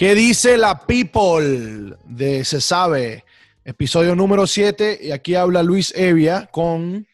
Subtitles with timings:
[0.00, 3.22] ¿Qué dice la people de Se Sabe?
[3.62, 7.06] Episodio número 7 y aquí habla Luis Evia con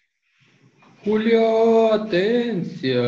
[1.04, 3.02] Julio Atencia.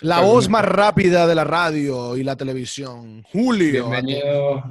[0.00, 3.24] la voz más rápida de la radio y la televisión.
[3.24, 3.90] Julio.
[3.90, 4.64] Bienvenidos,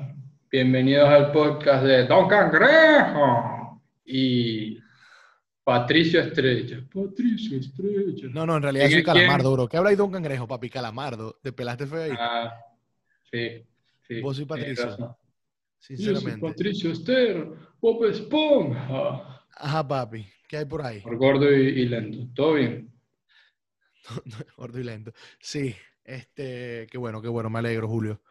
[0.50, 4.80] bienvenidos al podcast de Don Cangrejo y
[5.64, 6.84] Patricio Estrella.
[6.92, 8.30] Patricio Estrella.
[8.32, 9.04] No, no, en realidad ¿Quién soy?
[9.04, 9.68] Calamardo, bro.
[9.68, 10.72] ¿Qué habla ahí Don Cangrejo, papi?
[10.72, 11.38] Calamardo.
[11.44, 12.14] ¿Te pelaste feo ahí?
[12.18, 12.52] Ah,
[13.32, 13.66] sí,
[14.08, 14.22] sí.
[14.22, 14.86] Vos y Patricio.
[14.86, 15.08] razón.
[15.10, 15.16] Yo
[15.80, 16.48] soy Sinceramente.
[16.48, 17.48] Patricio Ester,
[17.80, 19.46] Bob Esponja.
[19.52, 20.26] Ajá, papi.
[20.48, 21.02] ¿Qué hay por ahí?
[21.02, 22.28] Por gordo y, y lento.
[22.34, 22.92] ¿Todo bien?
[24.58, 25.12] Gordo y lento.
[25.40, 28.22] Sí, este, qué bueno, qué bueno, me alegro, Julio.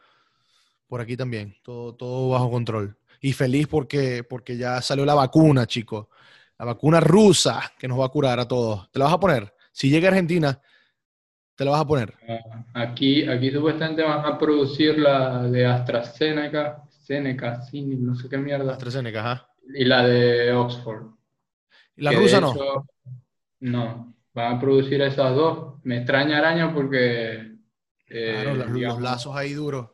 [0.87, 2.97] Por aquí también, todo, todo bajo control.
[3.21, 6.07] Y feliz porque, porque ya salió la vacuna, chicos.
[6.57, 8.89] La vacuna rusa que nos va a curar a todos.
[8.91, 9.53] ¿Te la vas a poner?
[9.71, 10.59] Si llega a Argentina,
[11.57, 12.13] ¿te la vas a poner?
[12.27, 18.37] Ah, Aquí, aquí supuestamente van a producir la de AstraZeneca, Seneca, Cini, no sé qué
[18.37, 19.49] mierda, AstraZeneca, ajá.
[19.73, 21.07] y la de Oxford.
[21.97, 22.51] ¿Y la que rusa no?
[22.51, 22.85] hecho,
[23.61, 25.75] no, van a producir esas dos.
[25.83, 27.57] Me extraña araña porque,
[28.07, 29.89] eh, Claro, los, lazos ahí duros.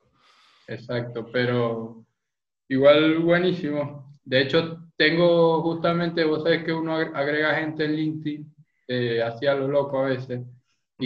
[0.67, 2.05] exacto, pero
[2.69, 4.17] igual buenísimo.
[4.23, 8.55] De hecho, tengo justamente, vos sabés que uno ag- agrega gente en LinkedIn,
[8.87, 10.41] eh, así a lo loco a veces,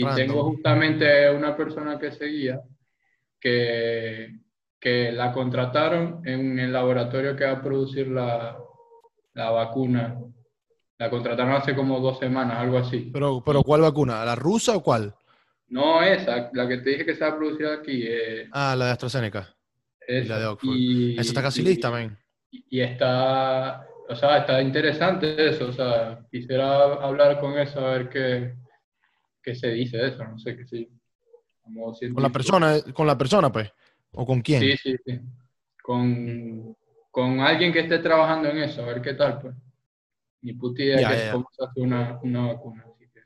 [0.00, 0.16] y Random.
[0.26, 2.60] tengo justamente una persona que seguía
[3.40, 4.38] que,
[4.80, 8.56] que la contrataron en el laboratorio que va a producir la,
[9.34, 10.18] la vacuna.
[10.98, 13.10] La contrataron hace como dos semanas, algo así.
[13.12, 14.24] Pero, pero ¿cuál vacuna?
[14.24, 15.14] ¿La rusa o cuál?
[15.68, 18.02] No esa, la que te dije que se va a producir aquí.
[18.06, 19.54] eh, Ah, la de AstraZeneca.
[20.00, 20.34] esa.
[20.34, 20.74] la de Oxford.
[20.76, 22.16] Y- Esa está casi y- lista, men.
[22.50, 27.90] y y está, o sea, está interesante eso, o sea, quisiera hablar con eso, a
[27.92, 28.54] ver qué,
[29.48, 30.88] qué se dice eso, no sé qué sí.
[32.12, 33.70] Con la persona, con la persona, pues.
[34.12, 34.60] ¿O con quién?
[34.62, 35.20] Sí, sí, sí.
[35.82, 36.76] Con,
[37.10, 39.54] con alguien que esté trabajando en eso, a ver qué tal, pues.
[40.42, 41.32] Ni puta idea Ya, que ya.
[41.32, 42.84] cómo se hace una, una vacuna.
[42.98, 43.20] que-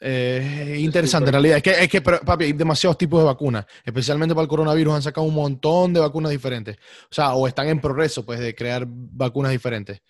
[0.00, 1.56] Eh, interesante, en realidad.
[1.58, 3.66] Es que, es que, pero, papi, hay demasiados tipos de vacunas.
[3.84, 6.76] Especialmente para el coronavirus han sacado un montón de vacunas diferentes.
[7.04, 10.00] O sea, o están en progreso, pues, de crear vacunas diferentes.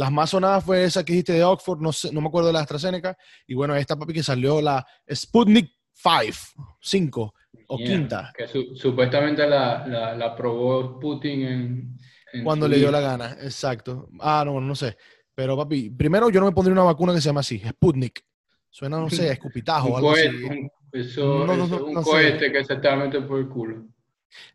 [0.00, 2.54] Las más sonadas fue esa que dijiste de Oxford, no, sé, no me acuerdo de
[2.54, 3.16] la AstraZeneca.
[3.46, 7.34] Y bueno, esta, papi, que salió la Sputnik 5, 5
[7.66, 11.98] o Mierda, quinta, Que su- supuestamente la, la, la aprobó Putin en,
[12.32, 12.98] en cuando le dio día.
[12.98, 13.36] la gana.
[13.42, 14.08] Exacto.
[14.20, 14.96] Ah, no, no sé.
[15.34, 18.24] Pero, papi, primero yo no me pondría una vacuna que se llama así, Sputnik.
[18.70, 20.22] Suena, no sé, escupitajo o Un algo así.
[20.28, 22.10] cohete, un- eso, No, eso un no sé.
[22.10, 23.84] cohete que se por el culo.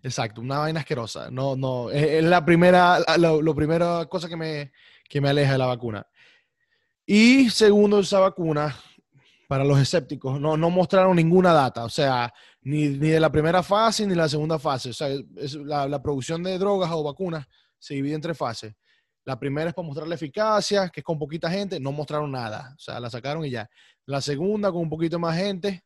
[0.02, 1.30] Exacto, una vaina asquerosa.
[1.30, 4.72] No, no, es, es la primera, la, lo- lo primera cosa que me,
[5.08, 6.06] que me aleja de la vacuna.
[7.06, 8.76] Y segundo, esa vacuna,
[9.48, 13.62] para los escépticos, no, no mostraron ninguna data, o sea, ni, ni de la primera
[13.62, 14.90] fase ni de la segunda fase.
[14.90, 17.46] O sea, es- la, la producción de drogas o vacunas
[17.78, 18.74] se divide en tres fases.
[19.24, 22.74] La primera es para mostrar la eficacia, que es con poquita gente, no mostraron nada,
[22.76, 23.70] o sea, la sacaron y ya.
[24.06, 25.84] La segunda, con un poquito más gente,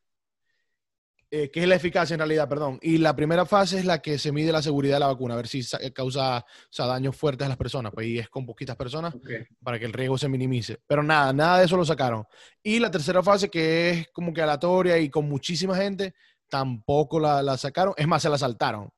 [1.32, 2.78] eh, que es la eficacia en realidad, perdón.
[2.82, 5.36] Y la primera fase es la que se mide la seguridad de la vacuna, a
[5.36, 8.44] ver si sa- causa o sea, daños fuertes a las personas, pues y es con
[8.44, 9.30] poquitas personas Ok.
[9.62, 10.78] para que el riesgo se minimice.
[10.86, 12.24] Pero nada, nada de eso lo sacaron.
[12.62, 16.14] Y la tercera fase, que es como que aleatoria y con muchísima gente,
[16.48, 17.94] tampoco la, la sacaron.
[17.96, 18.90] Es más, se la saltaron.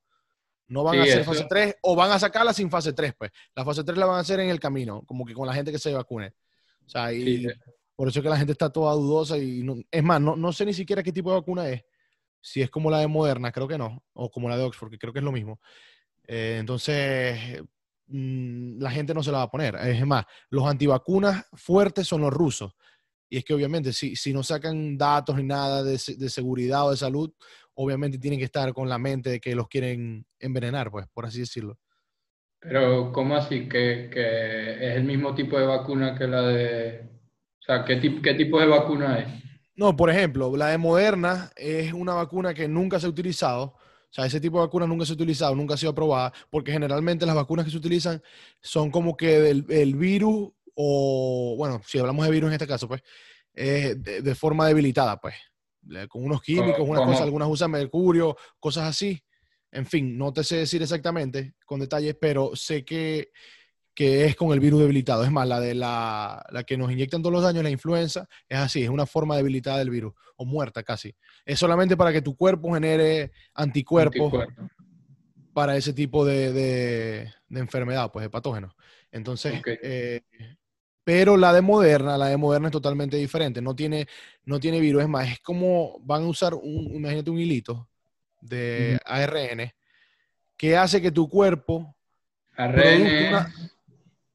[0.69, 3.13] No van Sí, a hacer eso- fase 3 o van a sacarla sin fase 3,
[3.19, 3.31] pues.
[3.55, 5.71] La fase 3 la van a hacer en el camino, como que con la gente
[5.71, 6.29] que se vacune.
[6.87, 7.49] O sea, y Sí,
[7.95, 10.51] por eso es que la gente está toda dudosa y no- es más, no, no
[10.51, 11.83] sé ni siquiera qué tipo de vacuna es.
[12.43, 14.99] Si es como la de Moderna, creo que no, o como la de Oxford, que
[14.99, 15.61] creo que es lo mismo.
[16.27, 17.63] Eh, entonces,
[18.09, 19.77] mm, la gente no se la va a poner.
[19.77, 22.75] Es más, los antivacunas fuertes son los rusos.
[23.31, 26.91] Y es que obviamente, si, si no sacan datos ni nada de, de seguridad o
[26.91, 27.33] de salud,
[27.75, 31.41] obviamente tienen que estar con la mente de que los quieren envenenar, pues, por así
[31.41, 31.79] decirlo.
[32.61, 33.69] Pero, ¿cómo así?
[33.69, 37.01] ¿Que, que es el mismo tipo de vacuna que la de...
[37.59, 39.29] O sea, ¿qué, tip- qué tipo de vacuna es?
[39.75, 43.63] No, por ejemplo, la de Moderna es una vacuna que nunca se ha utilizado.
[43.65, 46.71] O sea, ese tipo de vacuna nunca se ha utilizado, nunca ha sido aprobada, porque
[46.71, 48.23] generalmente las vacunas que se utilizan
[48.61, 52.87] son como que del el virus, o bueno, si hablamos de virus en este caso,
[52.87, 53.03] pues,
[53.55, 55.35] eh, de, de forma debilitada, pues,
[56.09, 56.89] con unos químicos,
[57.21, 59.23] algunas usan mercurio, cosas así.
[59.71, 63.31] En fin, no te sé decir exactamente con detalles, pero sé que,
[63.95, 65.23] que es con el virus debilitado.
[65.25, 68.59] Es más, la de la, la que nos inyectan todos los años, la influenza, es
[68.59, 71.15] así, es una forma debilitada del virus, o muerta casi.
[71.45, 74.71] Es solamente para que tu cuerpo genere anticuerpos Anticuerpos.
[75.53, 78.75] para ese tipo de, de- de enfermedad, pues de patógenos.
[79.11, 80.23] Entonces, eh,
[81.05, 84.07] pero la de Moderna, la de Moderna es totalmente diferente, no tiene,
[84.45, 87.89] no tiene virus, es más, es como van a usar un, imagínate un hilito
[88.41, 88.99] de.
[89.05, 89.71] ARN
[90.57, 91.95] que hace que tu cuerpo
[92.57, 93.53] ARN produzca una-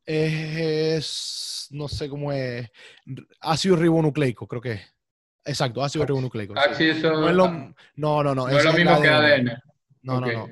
[0.08, 2.70] es, no sé cómo es,
[3.42, 4.82] ácido ribonucleico, creo que es.
[5.46, 6.54] Exacto, ácido ribonucleico.
[6.78, 6.92] sí.
[7.04, 8.36] No es lo, no, no, no.
[8.36, 9.46] no es lo mismo que ADN.
[10.02, 10.48] No, no, no.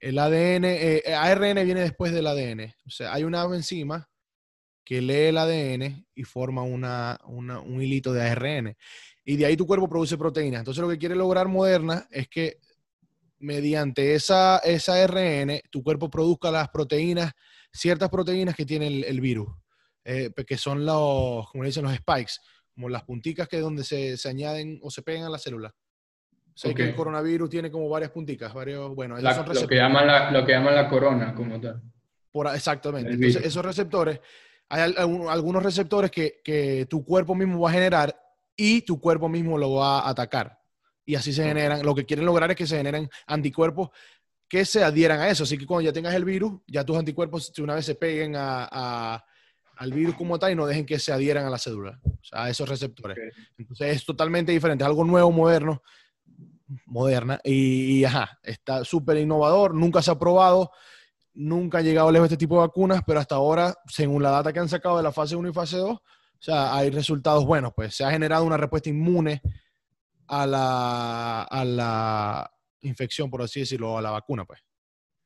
[0.00, 2.74] El ADN, eh, ARN viene después del ADN.
[2.86, 4.08] O sea, hay una enzima
[4.84, 8.76] que lee el ADN y forma una, una- un hilito de ARN.
[9.24, 10.60] Y de ahí tu cuerpo produce proteínas.
[10.62, 12.58] Entonces lo que quiere lograr Moderna es que
[13.38, 17.32] mediante esa, esa ARN tu cuerpo produzca las proteínas,
[17.72, 19.48] ciertas proteínas que tiene el, el virus,
[20.04, 22.34] eh, que son los, como le dicen, los spikes,
[22.74, 25.74] como las punticas que es donde se, se añaden o se pegan a la célula.
[26.54, 29.76] O sea, que el coronavirus tiene como varias punticas, varios, bueno, La- son lo, que
[29.76, 31.80] llaman la, lo que llaman la corona como tal.
[32.30, 33.12] Por, exactamente.
[33.12, 34.20] Entonces, esos receptores,
[34.68, 34.94] hay
[35.28, 38.18] algunos receptores que, que tu cuerpo mismo va a generar
[38.54, 40.58] y tu cuerpo mismo lo va a atacar.
[41.04, 43.90] Y así se generan, lo que quieren lograr es que se generen anticuerpos
[44.52, 45.44] que se adhieran a eso.
[45.44, 48.36] Así que cuando ya tengas el virus, ya tus anticuerpos de una vez se peguen
[48.36, 49.24] a, a-
[49.78, 52.44] al virus como tal y no dejen que se adhieran a la cédula, o sea,
[52.44, 53.16] a esos receptores.
[53.56, 55.82] Entonces es totalmente diferente, algo nuevo, moderno,
[56.84, 60.70] moderna, y, y, ajá, está súper innovador, nunca se ha probado,
[61.32, 64.60] nunca ha llegado lejos este tipo de vacunas, pero hasta ahora, según la data que
[64.60, 66.02] han sacado de la fase 1 y fase 2, o
[66.38, 69.40] sea, hay resultados buenos, pues se ha generado una respuesta inmune
[70.28, 72.51] a la, a la
[72.82, 74.60] infección, por así decirlo, a la vacuna, pues.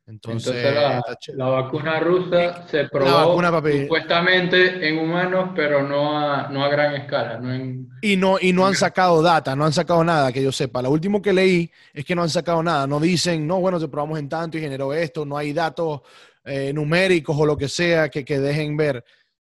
[0.09, 3.51] Entonces, Entonces la, vacuna rusa se probó vacuna,
[3.83, 7.41] supuestamente en humanos, pero no a, no a gran escala.
[7.41, 10.53] No en, Y no, y no han sacado data, no han sacado nada que yo
[10.53, 10.81] sepa.
[10.81, 12.87] Lo último que leí es que no han sacado nada.
[12.87, 15.27] No dicen, no, bueno, se probamos en tanto y generó esto.
[15.27, 16.03] No hay datos
[16.45, 19.05] eh, numéricos o lo que sea que, que dejen ver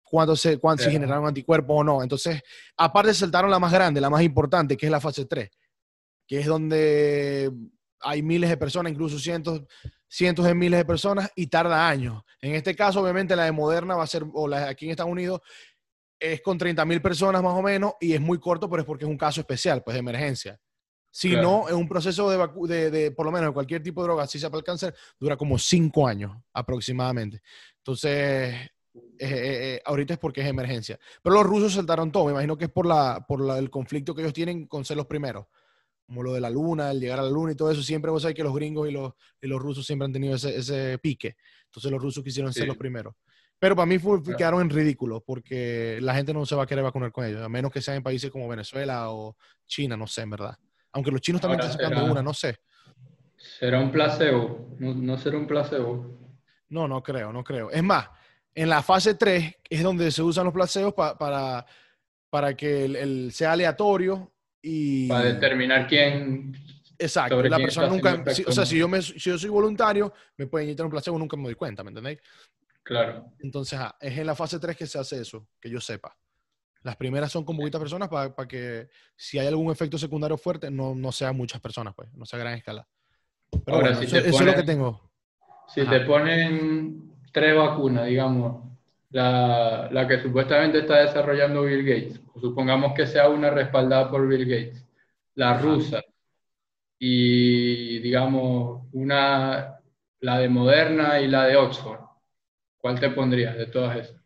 [0.02, 0.94] cuánto se, cuánto si Ya.
[0.94, 2.02] generaron anticuerpos o no.
[2.02, 2.42] Entonces,
[2.76, 5.48] aparte saltaron la más grande, la más importante, que es la fase 3,
[6.26, 7.52] que es donde
[8.00, 9.62] hay miles de personas, incluso cientos,
[10.08, 12.22] cientos de miles de personas y tarda años.
[12.40, 14.92] En este caso, obviamente, la de Moderna va a ser, o la de aquí en
[14.92, 15.40] Estados Unidos,
[16.18, 19.04] es con 30 mil personas más o menos y es muy corto, pero es porque
[19.04, 20.60] es un caso especial, pues de emergencia.
[21.12, 21.42] Si Claro.
[21.62, 24.06] no, es un proceso de, vacu- de, de, por lo menos de cualquier tipo de
[24.08, 27.42] droga, si sea para el cáncer, dura como cinco años aproximadamente.
[27.78, 28.70] Entonces, eh,
[29.18, 29.28] eh,
[29.78, 30.98] eh, ahorita es porque es emergencia.
[31.22, 34.14] Pero los rusos saltaron todo, me imagino que es por, la, por la- el conflicto
[34.14, 35.46] que ellos tienen con ser los primeros.
[36.10, 38.22] Como lo de la luna, el llegar a la luna y todo eso, siempre vos
[38.22, 41.36] sabés que los gringos y los, y los rusos siempre han tenido ese, ese pique.
[41.66, 42.66] Entonces los rusos quisieron ser Sí.
[42.66, 43.14] los primeros.
[43.60, 46.82] Pero para mí fue, quedaron en ridículo porque la gente no se va a querer
[46.82, 49.36] vacunar con ellos, a menos que sean en países como Venezuela o
[49.66, 50.58] China, no sé, en verdad.
[50.90, 52.58] Aunque los chinos también Ahora están sacando será- una, no sé.
[53.36, 54.74] será un placebo.
[54.80, 56.18] No, no será un placebo.
[56.70, 57.70] No, no creo, no creo.
[57.70, 58.08] Es más,
[58.52, 61.64] en la fase 3 es donde se usan los placebos pa- para,
[62.30, 65.08] para que el, el- sea aleatorio y...
[65.08, 66.52] Para determinar quién.
[66.98, 68.34] Exacto, sobre la quién persona nunca...
[68.34, 71.18] si- o sea, si yo, me, si yo soy voluntario, me pueden inyectar un placebo,
[71.18, 72.18] nunca me doy cuenta, ¿me entendéis?
[72.82, 73.32] Claro.
[73.38, 76.16] Entonces, ah, es en la fase 3 que se hace eso, que yo sepa.
[76.82, 80.94] Las primeras son con poquitas personas para que si hay algún efecto secundario fuerte, no,
[80.94, 82.86] no sean muchas personas, pues, no sea a gran escala.
[83.50, 85.10] Pero Ahora, bueno, si eso, te eso es lo que ponen- tengo.
[85.68, 85.90] Si Ajá.
[85.90, 88.64] te ponen tres vacunas, digamos,
[89.10, 94.46] la, la que supuestamente está desarrollando Bill Gates, supongamos que sea una respaldada por Bill
[94.46, 94.86] Gates,
[95.34, 96.02] la rusa
[96.98, 99.80] y, digamos, una,
[100.20, 102.00] la de Moderna y la de Oxford,
[102.78, 104.20] ¿cuál te pondrías de todas esas?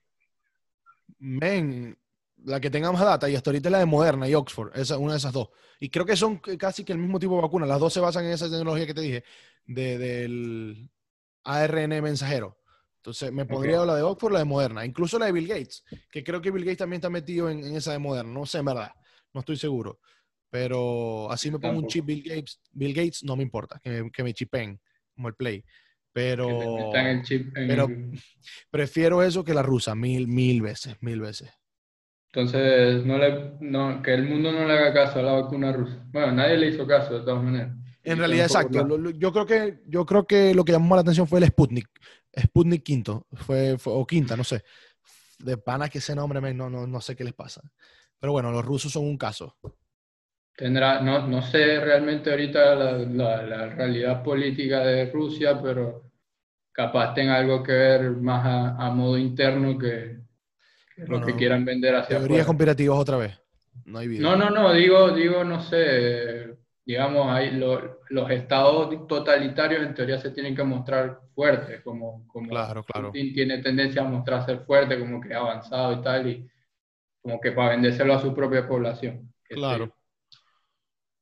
[1.19, 1.97] Men,
[2.45, 5.13] la que tenga más data, y hasta ahorita la de Moderna y Oxford, esa, una
[5.13, 5.49] de esas dos.
[5.81, 7.67] Y creo que son casi que el mismo tipo de vacuna.
[7.67, 9.25] Las dos se basan en esa tecnología que te dije,
[9.67, 10.91] de- del
[11.45, 12.59] ARN mensajero.
[13.05, 13.87] Entonces, me pondría Ok.
[13.87, 16.65] la de Oxford, la de Moderna, incluso la de Bill Gates, que creo que Bill
[16.65, 18.33] Gates también está metido en, en esa de Moderna.
[18.33, 18.93] No sé, en verdad,
[19.35, 20.01] no estoy seguro.
[20.49, 24.11] Pero así me pongo un chip Bill Gates, Bill Gates no me importa, que me,
[24.11, 24.81] que me chipen,
[25.15, 25.63] como el Play.
[26.15, 27.89] Pero el chip en pero-
[28.71, 31.51] prefiero eso que la rusa, mil, mil veces, mil veces.
[32.33, 36.03] Entonces, no le, no, que el mundo no le haga caso a la vacuna rusa.
[36.11, 37.77] Bueno, nadie le hizo caso, de todas maneras.
[38.03, 38.89] En realidad, exacto.
[39.19, 41.87] yo, creo que, yo creo que lo que llamó la atención fue el Sputnik.
[42.37, 43.27] Sputnik quinto.
[43.33, 44.65] Fue, fue- o quinta, no sé.
[45.39, 47.63] De pana que ese nombre, no, no, no sé qué les pasa.
[48.19, 49.57] Pero bueno, los rusos son un caso.
[50.57, 56.11] Tendrá, no, no sé realmente ahorita la, la- la realidad política de Rusia, pero
[56.73, 60.21] capaz tenga algo que ver más a, a modo interno que,
[60.97, 61.37] que lo que no.
[61.37, 62.47] quieran vender hacia Teorías afuera.
[62.47, 63.41] conspirativas otra vez.
[63.85, 64.23] No hay vida.
[64.23, 66.54] No, no, no, digo, digo, no sé,
[66.85, 72.49] digamos, hay lo- los estados totalitarios en teoría se tienen que mostrar fuertes, como, como
[72.49, 73.09] Claro, claro.
[73.09, 76.51] Putin tiene tendencia a mostrarse fuerte, como que avanzado y tal, y
[77.23, 79.33] como que para vendérselo a su propia población.
[79.49, 79.95] Claro.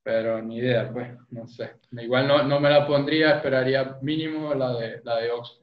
[0.03, 1.75] pero ni idea, pues, no sé.
[1.93, 5.63] Igual no, no me la pondría, esperaría mínimo la de, la de Oxford.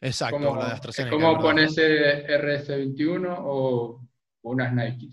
[0.00, 1.10] Exacto, Como, la de es AstraZeneca.
[1.16, 1.42] como ¿verdad?
[1.42, 4.00] ponerse RS21 o
[4.42, 5.08] unas Nike.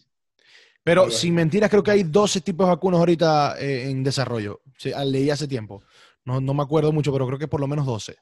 [0.88, 4.62] Pero sin mentiras, creo que hay 12 tipos de vacunas ahorita eh, en desarrollo.
[4.78, 5.84] Sí, ah, leí hace tiempo.
[6.24, 8.16] No, no me acuerdo mucho, pero creo que por lo menos 12.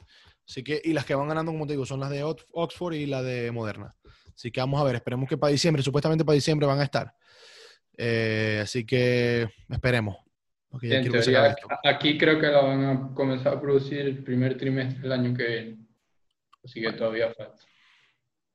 [0.48, 2.94] Así que, y las que van ganando, como te digo, son las de Ox- Oxford
[2.94, 3.96] y la de Moderna.
[4.36, 7.14] Así que vamos a ver, esperemos que para diciembre, supuestamente para diciembre van a estar.
[7.98, 10.18] Eh, así que esperemos.
[10.90, 10.98] Ya
[11.84, 15.34] que aquí creo que la van a comenzar a producir el primer trimestre del año
[15.36, 15.78] que viene.
[16.64, 17.62] Así que todavía falta.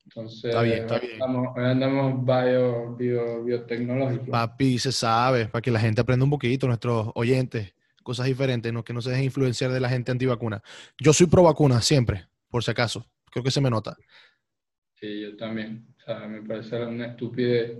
[0.04, 1.22] Entonces, Está bien, está bien.
[1.22, 4.28] andamos, andamos bio, bio, biotecnológicos.
[4.30, 8.82] Papi, se sabe, para que la gente aprenda un poquito, nuestros oyentes, cosas diferentes, no,
[8.82, 10.62] que no se dejen influenciar de la gente antivacuna.
[10.98, 13.06] Yo soy pro vacuna, siempre, por si acaso.
[13.30, 13.96] Creo que se me nota.
[14.94, 15.86] Sí, yo también.
[15.98, 17.78] O sea, me parece una estupidez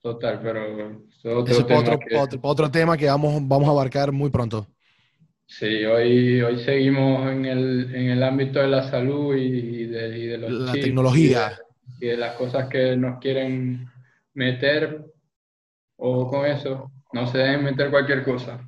[0.00, 3.34] total, pero eso es otro Ese es para tema otro, que- otro tema que vamos,
[3.48, 4.66] vamos a abarcar muy pronto.
[5.46, 10.26] Sí, hoy, hoy seguimos en el, en el ámbito de la salud y, de, y
[10.26, 11.52] de los La chips tecnología.
[12.00, 13.86] y de, y de las cosas que nos quieren
[14.34, 15.04] meter,
[15.96, 18.66] o con eso, no se deben meter cualquier cosa,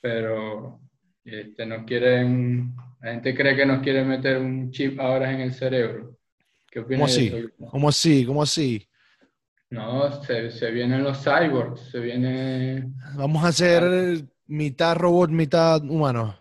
[0.00, 0.80] pero
[1.24, 5.52] este, nos quieren, la gente cree que nos quieren meter un chip ahora en el
[5.54, 6.16] cerebro.
[6.70, 7.26] ¿Qué ¿Cómo opinas de así?
[7.26, 7.48] eso?
[7.70, 8.24] ¿Cómo así?
[8.26, 8.88] ¿Cómo así?
[9.70, 12.92] No, se, se vienen los cyborgs, se viene...
[13.16, 16.36] Vamos a hacer mitad robot, mitad humano.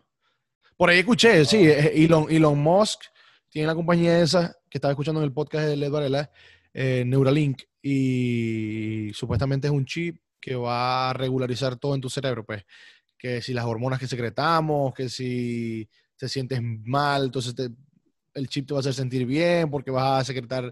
[0.76, 1.86] Por ahí escuché, sí, Ah.
[1.86, 3.02] eh, Elon, Elon Musk
[3.50, 6.30] tiene la compañía esa que estaba escuchando en el podcast de Led Varela,
[6.74, 12.46] eh, Neuralink, y supuestamente es un chip que va a regularizar todo en tu cerebro,
[12.46, 12.64] pues,
[13.18, 15.88] que si las hormonas que secretamos, que si
[16.18, 17.70] te sientes mal, entonces te-
[18.34, 20.72] el chip te va a hacer sentir bien porque vas a secretar,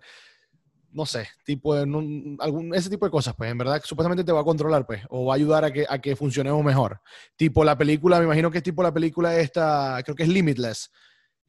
[0.91, 2.01] no sé, tipo de, no-
[2.39, 5.25] algún, ese tipo de cosas, pues, en verdad, supuestamente te va a controlar, pues, o
[5.25, 7.00] va a ayudar a que, a que funcionemos mejor.
[7.36, 10.91] Tipo la película, me imagino que es tipo la película esta, creo que es Limitless,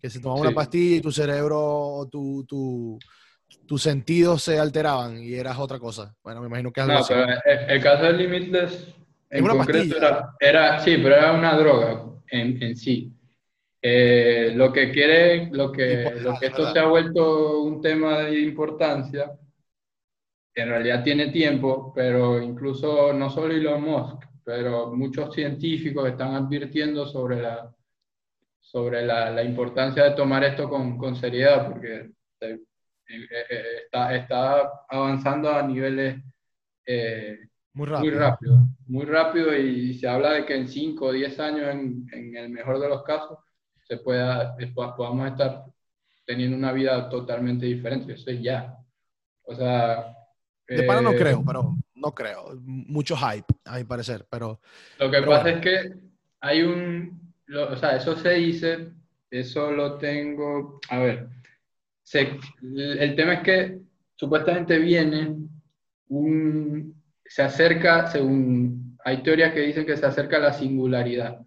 [0.00, 2.98] que se tomaba una pastilla y tu cerebro, tu, tu,
[3.66, 6.14] tus sentidos se alteraban y eras otra cosa.
[6.22, 7.14] Bueno, me imagino que es algo No, así.
[7.14, 8.94] pero el, el caso de Limitless
[9.30, 10.08] en una concreto pastilla.
[10.40, 13.12] era, era- sí, pero era una droga en, en sí.
[13.80, 16.72] Eh, lo que quiere, lo que, lo que esto ¿verdad?
[16.72, 19.30] se ha vuelto un tema de importancia,
[20.54, 27.06] en realidad tiene tiempo, pero incluso no solo Elon Musk, pero muchos científicos están advirtiendo
[27.06, 27.72] sobre la,
[28.58, 32.58] sobre la, la importancia de tomar esto con, con seriedad, porque eh,
[33.08, 36.16] eh, está, está avanzando a niveles
[36.84, 37.38] eh,
[37.74, 38.18] Muy muy rápido.
[38.18, 38.58] rápido,
[38.88, 42.48] muy rápido y se habla de que en 5 o 10 años, en, en el
[42.50, 43.38] mejor de los casos,
[43.88, 45.64] se pueda, eh, po- podamos estar
[46.26, 48.12] teniendo una vida totalmente diferente.
[48.12, 48.76] Eso es ya.
[49.44, 50.14] O sea...
[50.68, 52.54] De pana no eh, creo, pero no creo.
[52.60, 54.60] Mucho hype, a mi parecer, pero
[54.98, 55.58] Lo que Pero pasa bueno.
[55.58, 55.94] es que
[56.40, 58.90] hay un, lo- o sea, eso se dice,
[59.30, 61.28] eso lo tengo, a ver,
[62.02, 63.80] se- el tema es que
[64.16, 65.36] supuestamente viene
[66.08, 71.40] un, se acerca, según, hay teorías que dicen que se acerca a la singularidad.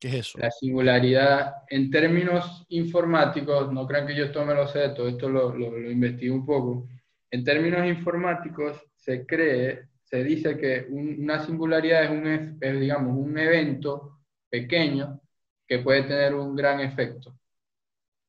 [0.00, 0.38] ¿Qué es eso?
[0.38, 5.28] La singularidad en términos informáticos, no crean que yo esto me lo sé, todo esto
[5.28, 6.88] lo, lo, lo investigué un poco.
[7.30, 13.16] En términos informáticos se cree, se dice que un- una singularidad es, un, es, digamos,
[13.16, 15.20] un evento pequeño
[15.66, 17.34] que puede tener un gran efecto.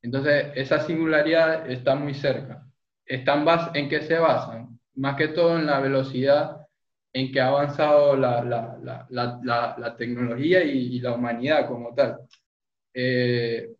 [0.02, 2.66] Entonces, esa singularidad está muy cerca.
[3.06, 4.78] Están bas- ¿En qué se basan?
[4.94, 6.61] Más que todo en la velocidad
[7.12, 12.18] en que ha avanzado la, la, la, la, tecnología y, y la humanidad como tal.
[12.94, 13.70] Eh,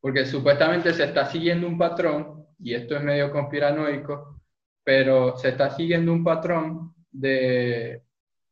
[0.00, 4.40] porque supuestamente se está siguiendo un patrón, y esto es medio conspiranoico,
[4.82, 8.02] pero se está siguiendo un patrón de,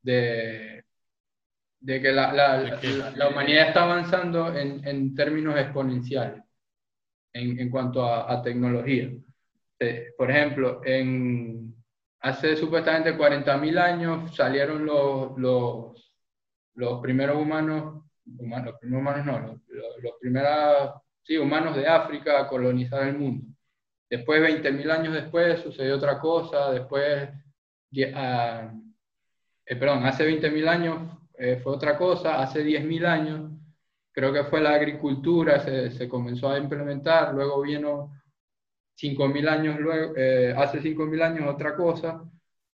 [0.03, 0.85] de,
[1.81, 6.43] de que la, humanidad está avanzando en, en términos exponenciales
[7.35, 9.11] en, en cuanto a, a tecnología.
[9.79, 11.75] Eh, por ejemplo, en,
[12.23, 18.05] hace supuestamente 40.000 años salieron los, los, primeros humanos,
[18.39, 19.59] humanos, los primeros humanos no, los,
[20.03, 23.47] los- sí, humanos de África a colonizar el mundo.
[24.11, 26.71] Después, 20.000 años después, sucedió otra cosa.
[26.73, 27.31] Después,
[28.15, 28.73] ah,
[29.67, 30.99] eh, perdón, hace 20.000 años
[31.39, 32.43] eh, fue otra cosa.
[32.43, 33.51] Hace 10.000 años,
[34.13, 37.35] creo que fue la agricultura, se, se comenzó a implementar.
[37.35, 38.13] Luego vino
[39.01, 42.23] 5.000 años, luego, eh, hace 5.000 años otra cosa.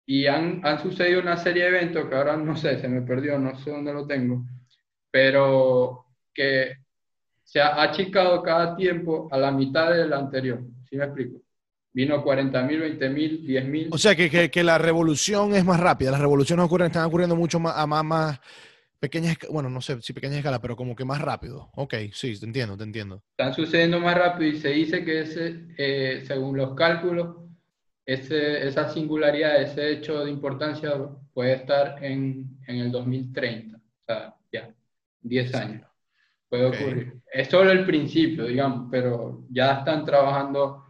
[0.06, 3.38] Y han, han sucedido una serie de eventos que ahora no sé, se me perdió,
[3.38, 4.44] no sé dónde lo tengo,
[5.10, 6.76] pero que
[7.42, 10.60] se ha achicado cada tiempo a la mitad del anterior.
[10.88, 11.40] ¿Sí me explico?
[11.96, 13.88] vino 40.000, 20.000, 10.000.
[13.90, 16.10] O sea, que, que, que, la revolución es más rápida.
[16.10, 18.40] Las revoluciones ocurren, están ocurriendo mucho más, a más, más
[19.06, 21.70] pequeñas, bueno, no sé si pequeña escala, pero como que más rápido.
[21.76, 23.22] Ok, sí, te entiendo, te entiendo.
[23.38, 27.36] Están sucediendo más rápido y se dice que ese, eh, según los cálculos,
[28.04, 30.92] ese, esa singularidad, ese hecho de importancia
[31.32, 33.76] puede estar en, en el 2030.
[33.76, 34.74] O sea, ya,
[35.20, 35.86] 10 años.
[36.48, 37.14] Puede ocurrir.
[37.32, 40.84] Es solo el principio, digamos, pero ya están trabajando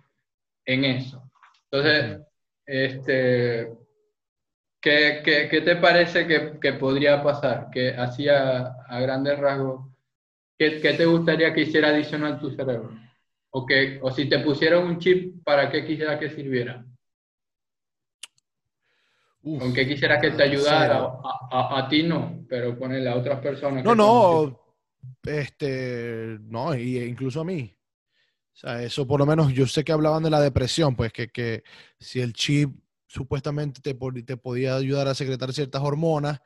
[0.65, 1.31] en eso.
[1.71, 2.21] Entonces,
[2.65, 3.69] este,
[4.87, 7.71] ¿qué, qué, qué te parece que, que, podría pasar?
[7.73, 9.91] Que hacía a, grandes rasgos,
[10.57, 12.97] ¿qué, ¿qué, te gustaría que hiciera adicional tu cerebro?
[13.51, 16.87] O, que, o si te pusieran un chip, ¿para qué quisiera que sirviera?
[19.43, 20.99] ¿Con qué quisiera que te ayudara?
[20.99, 23.85] A, a, a, ti no, pero ponerle a otras personas.
[23.85, 24.61] No, no,
[25.25, 27.77] este, no, y incluso a mí.
[28.55, 31.29] O sea, eso por lo menos yo sé que hablaban de la depresión, pues que,
[31.29, 31.65] que
[31.99, 32.71] si el chip
[33.17, 36.41] supuestamente te, te podía ayudar a secretar ciertas hormonas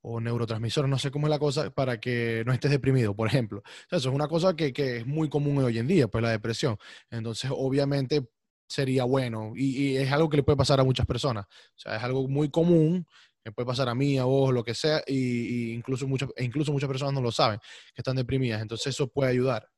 [0.00, 3.62] o neurotransmisores, no sé cómo es la cosa, para que no estés deprimido, por ejemplo.
[3.90, 6.78] Eso es una cosa que, que, es muy común hoy en día, pues la depresión.
[7.10, 8.26] Entonces, obviamente
[8.68, 11.44] sería bueno y, es algo que le puede pasar a muchas personas.
[11.46, 13.06] O sea, es algo muy común
[13.44, 16.72] me puede pasar a mí, a vos, lo que sea, y, incluso, muchas, e incluso
[16.72, 17.60] muchas personas no lo saben,
[17.94, 18.60] que están deprimidas.
[18.60, 19.68] Entonces eso puede ayudar.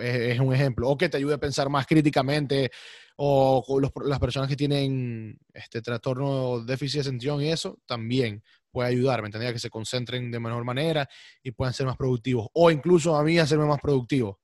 [0.00, 0.88] Es, un ejemplo.
[0.88, 2.70] O que te ayude a pensar más críticamente,
[3.16, 8.90] o, los, las personas que tienen este trastorno déficit de atención y eso, también puede
[8.90, 9.52] ayudar, ¿me entendía?
[9.52, 11.08] Que se concentren de mejor manera
[11.42, 12.48] y puedan ser más productivos.
[12.54, 14.40] O incluso a mí hacerme más productivo.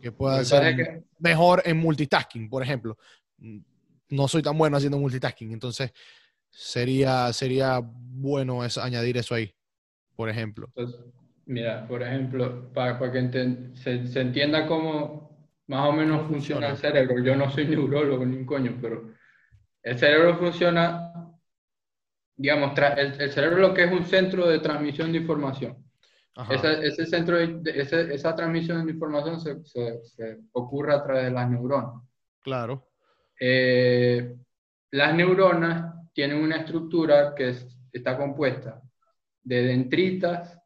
[0.00, 2.96] Que pueda ser mejor en multitasking, por ejemplo.
[4.08, 5.92] No soy tan bueno haciendo multitasking, entonces
[6.50, 9.54] sería, sería bueno es añadir eso ahí,
[10.16, 10.72] por ejemplo.
[11.50, 16.68] Mira, por ejemplo, para, para que se, se, entienda cómo más o menos funciona, funciona
[16.68, 17.24] el cerebro.
[17.24, 19.10] Yo no soy neurólogo ni un coño, pero
[19.82, 21.12] el cerebro funciona,
[22.36, 25.84] digamos, el, el, cerebro lo que es un centro de transmisión de información.
[26.48, 31.24] Ese, ese, centro de, ese, esa transmisión de información se, se, se, ocurre a través
[31.24, 32.02] de las neuronas.
[32.40, 32.88] Claro.
[33.38, 34.36] Eh,
[34.92, 37.54] las neuronas tienen una estructura que
[37.92, 38.80] está compuesta
[39.42, 40.59] de dendritas,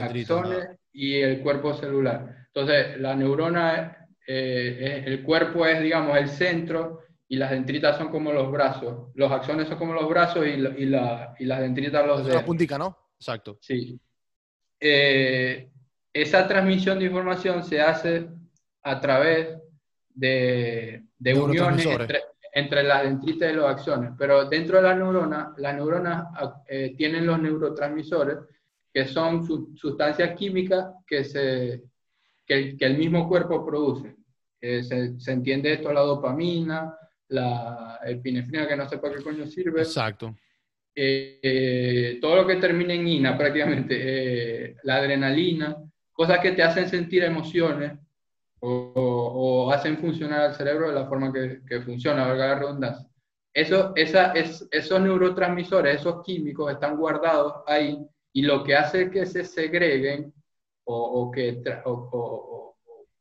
[0.00, 2.46] axones y el cuerpo celular.
[2.46, 8.30] Entonces, la neurona, eh, el cuerpo es, digamos, el centro y las dendritas son como
[8.32, 9.10] los brazos.
[9.14, 12.40] Los axones son como los brazos y, y, la, y las dendritas los dedos.
[12.40, 12.96] La puntica, ¿no?
[13.18, 13.58] Exacto.
[13.60, 13.98] Sí.
[14.78, 15.70] Eh,
[16.12, 18.28] esa transmisión de información se hace
[18.82, 19.56] a través
[20.14, 22.20] de, de uniones entre,
[22.52, 24.10] entre las dendritas y los axones.
[24.18, 26.26] Pero dentro de la neurona, las neuronas
[26.68, 28.36] eh, tienen los neurotransmisores,
[28.92, 31.82] que son su, sustancias químicas que, se,
[32.46, 34.16] que, el, que el mismo cuerpo produce.
[34.60, 36.94] Eh, se, se, entiende esto la dopamina,
[37.28, 39.80] la epinefrina, que no sé para qué coño sirve.
[39.80, 40.36] Exacto.
[40.94, 45.76] Eh, todo lo que termina en ina prácticamente, eh, la adrenalina,
[46.12, 47.98] cosas que te hacen sentir emociones
[48.60, 53.08] o, o, hacen funcionar el cerebro de la forma que, que funciona, valga la redundancia.
[53.54, 57.98] Eso, esa, es, esos neurotransmisores, esos químicos están guardados ahí
[58.32, 60.32] y lo que hace que se segreguen
[60.84, 62.76] o, o que o,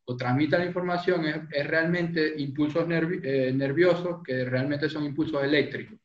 [0.06, 5.42] o, transmitan la información es, es realmente impulsos nervi eh, nerviosos que realmente son impulsos
[5.42, 5.98] eléctricos.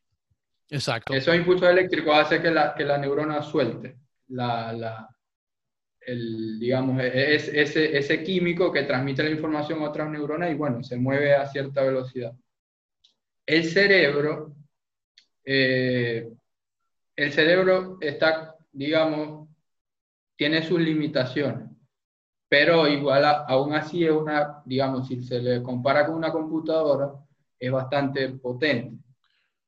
[0.69, 1.13] Exacto.
[1.13, 3.97] Esos impulsos eléctricos hacen que la, que la neurona suelte
[4.29, 5.09] la, la,
[6.01, 10.55] el, digamos, e, es, ese, ese químico que transmite la información a otras neuronas y
[10.55, 12.33] bueno, se mueve a cierta velocidad.
[13.45, 14.55] El cerebro,
[15.45, 16.27] eh,
[17.15, 19.49] el cerebro está, digamos,
[20.35, 21.69] tiene sus limitaciones,
[22.49, 27.13] pero igual a, aún así es una, digamos, si se le compara con una computadora,
[27.59, 28.97] es bastante potente.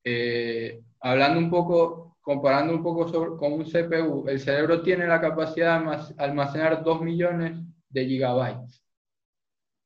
[0.04, 5.20] Eh, hablando un poco comparando un poco sobre, con un CPU, el cerebro tiene la
[5.20, 7.58] capacidad de almacenar 2 millones
[7.90, 8.84] de gigabytes.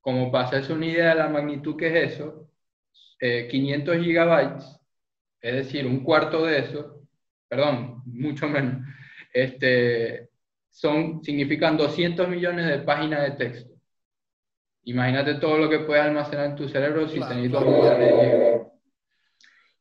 [0.02, 2.50] Como para hacerse una idea de la magnitud que es eso,
[3.22, 4.80] eh, 500 gigabytes,
[5.40, 7.02] es decir, un cuarto de eso,
[7.48, 8.86] perdón, mucho menos,
[9.34, 10.30] este,
[10.70, 13.74] son, significan 200 millones de páginas de texto.
[14.86, 18.06] Imagínate todo lo que puede almacenar en tu cerebro si claro, tenéis 2 millones de
[18.06, 18.74] gigabytes.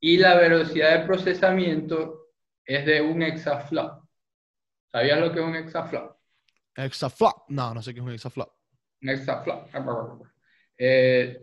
[0.01, 2.31] Y la velocidad de procesamiento
[2.65, 4.05] es de un exaflop.
[4.91, 6.17] ¿Sabías lo que es un exaflop?
[6.75, 7.49] Exaflop.
[7.49, 8.53] No, no sé qué es un exaflop.
[9.03, 10.27] Un exaflop.
[10.79, 11.41] Eh,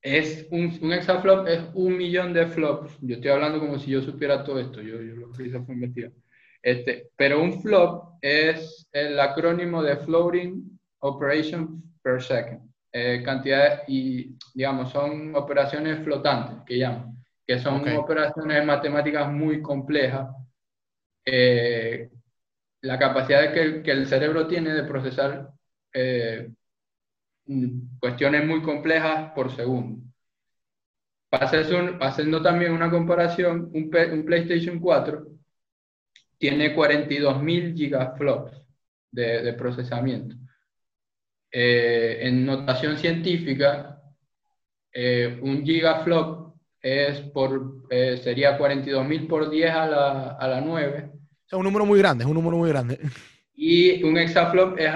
[0.00, 2.98] es un, un, exaflop es un millón de flops.
[3.00, 4.80] Yo estoy hablando como si yo supiera todo esto.
[4.80, 6.12] Yo, yo lo que hice fue investigar.
[6.62, 12.68] Este, pero un flop es el acrónimo de Floating Operation Per Second.
[12.90, 20.28] eh, cantidades y, digamos, son operaciones flotantes, que llaman, que son operaciones matemáticas muy complejas.
[21.24, 22.08] Eh,
[22.80, 25.50] la capacidad que el, que el, cerebro tiene de procesar
[25.92, 26.50] eh,
[28.00, 30.02] cuestiones muy complejas por segundo.
[31.30, 35.37] Haciendo también una comparación, un, un PlayStation 4
[36.38, 38.62] tiene 42.000 gigaflops
[39.10, 40.36] de, de procesamiento.
[41.50, 44.02] Eh, en notación científica,
[44.92, 51.10] eh, un gigaflop es por, eh, sería 42.000 por 10 a la, a la 9.
[51.12, 52.98] O sea, un número muy grande, es un número muy grande.
[53.54, 54.90] Y un exaflop es,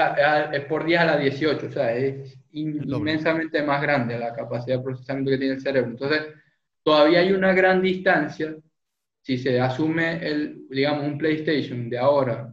[0.52, 4.84] es, por 10 a la 18, o sea, es inmensamente más grande la capacidad de
[4.84, 5.90] procesamiento que tiene el cerebro.
[5.90, 6.22] Entonces,
[6.84, 8.54] todavía hay una gran distancia
[9.22, 12.52] si se asume el, digamos, un PlayStation de ahora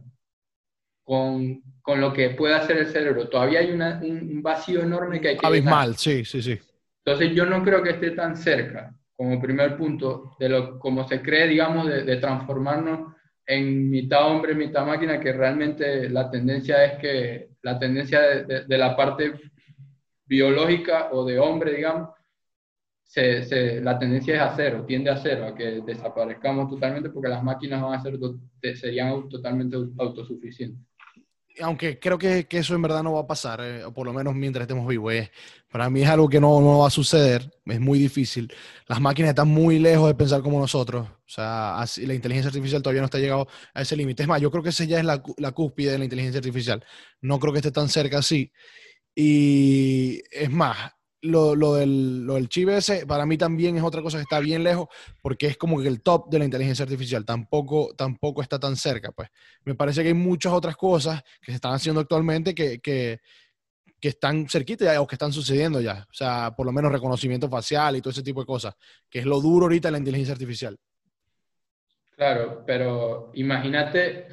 [1.04, 3.28] con, con lo que puede hacer el cerebro.
[3.28, 5.46] Todavía hay un vacío enorme que hay que...
[5.46, 6.58] Abismal, sí, sí, sí.
[7.04, 11.20] Entonces yo no creo que esté tan cerca como primer punto de lo como se
[11.20, 17.50] cree, digamos, de, transformarnos en mitad hombre, mitad máquina, que realmente la tendencia es que
[17.62, 19.34] la tendencia de, de la parte
[20.24, 22.10] biológica o de hombre, digamos,
[23.10, 27.28] se, se, la tendencia es a cero, tiende a cero, a que desaparezcamos totalmente porque
[27.28, 28.16] las máquinas van a ser,
[28.76, 30.78] serían totalmente autosuficientes
[31.60, 34.12] aunque creo que, que, eso en verdad no va a pasar, eh, o por lo
[34.12, 35.12] menos mientras estemos vivos.
[35.68, 38.50] para mí es algo que no, no, va a suceder, es muy difícil.
[38.86, 41.08] Las máquinas están muy lejos de pensar como nosotros.
[41.08, 44.22] O sea, la inteligencia artificial todavía no está llegado a ese límite.
[44.22, 46.82] Es más, yo creo que esa ya es la, la cúspide de la inteligencia artificial.
[47.20, 48.52] No creo que esté tan cerca así.
[49.14, 54.18] Y es más, lo, del, lo del chip ese, para mí también es otra cosa
[54.18, 54.88] que está bien lejos,
[55.20, 59.12] porque es como que el top de la inteligencia artificial, tampoco, tampoco está tan cerca.
[59.12, 59.28] Pues
[59.64, 63.20] me parece que hay muchas otras cosas que se están haciendo actualmente que, que,
[64.00, 66.06] que están cerquita o que están sucediendo ya.
[66.10, 68.74] O sea, por lo menos reconocimiento facial y todo ese tipo de cosas,
[69.08, 70.76] que es lo duro ahorita en la inteligencia artificial.
[72.16, 74.26] Claro, pero imagínate,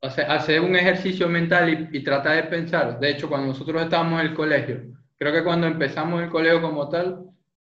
[0.00, 3.00] o sea, un ejercicio mental y, y tratar de pensar.
[3.00, 6.88] De hecho, cuando nosotros estábamos en el colegio, creo que cuando empezamos el colegio como
[6.88, 7.26] tal,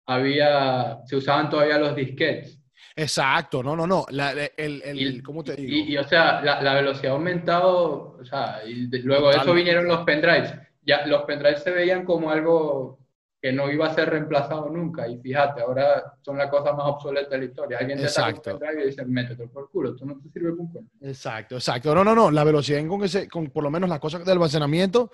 [0.08, 2.60] había, se usaban todavía los disquetes.
[2.96, 4.06] Exacto, no, no, no.
[4.10, 5.72] el, el, ¿Cómo te digo?
[5.72, 9.88] Y, o sea, la, la, velocidad ha aumentado, o sea, y luego de eso vinieron
[9.88, 10.56] los pendrives.
[10.82, 13.00] Ya, los pendrives se veían como algo
[13.40, 15.08] que no iba a ser reemplazado nunca.
[15.08, 17.78] Y fíjate, ahora son la cosa más obsoleta de la historia.
[17.80, 20.68] Alguien te da un pendrive y dice, métete por culo, esto no te sirve con
[20.68, 20.88] culo.
[21.02, 21.94] Exacto, exacto.
[21.94, 22.32] No, no, no.
[22.32, 25.12] La velocidad con con por lo menos las cosas del almacenamiento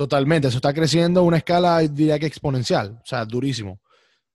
[0.00, 3.82] Totalmente, eso está creciendo a una escala, diría que exponencial, o sea, durísimo,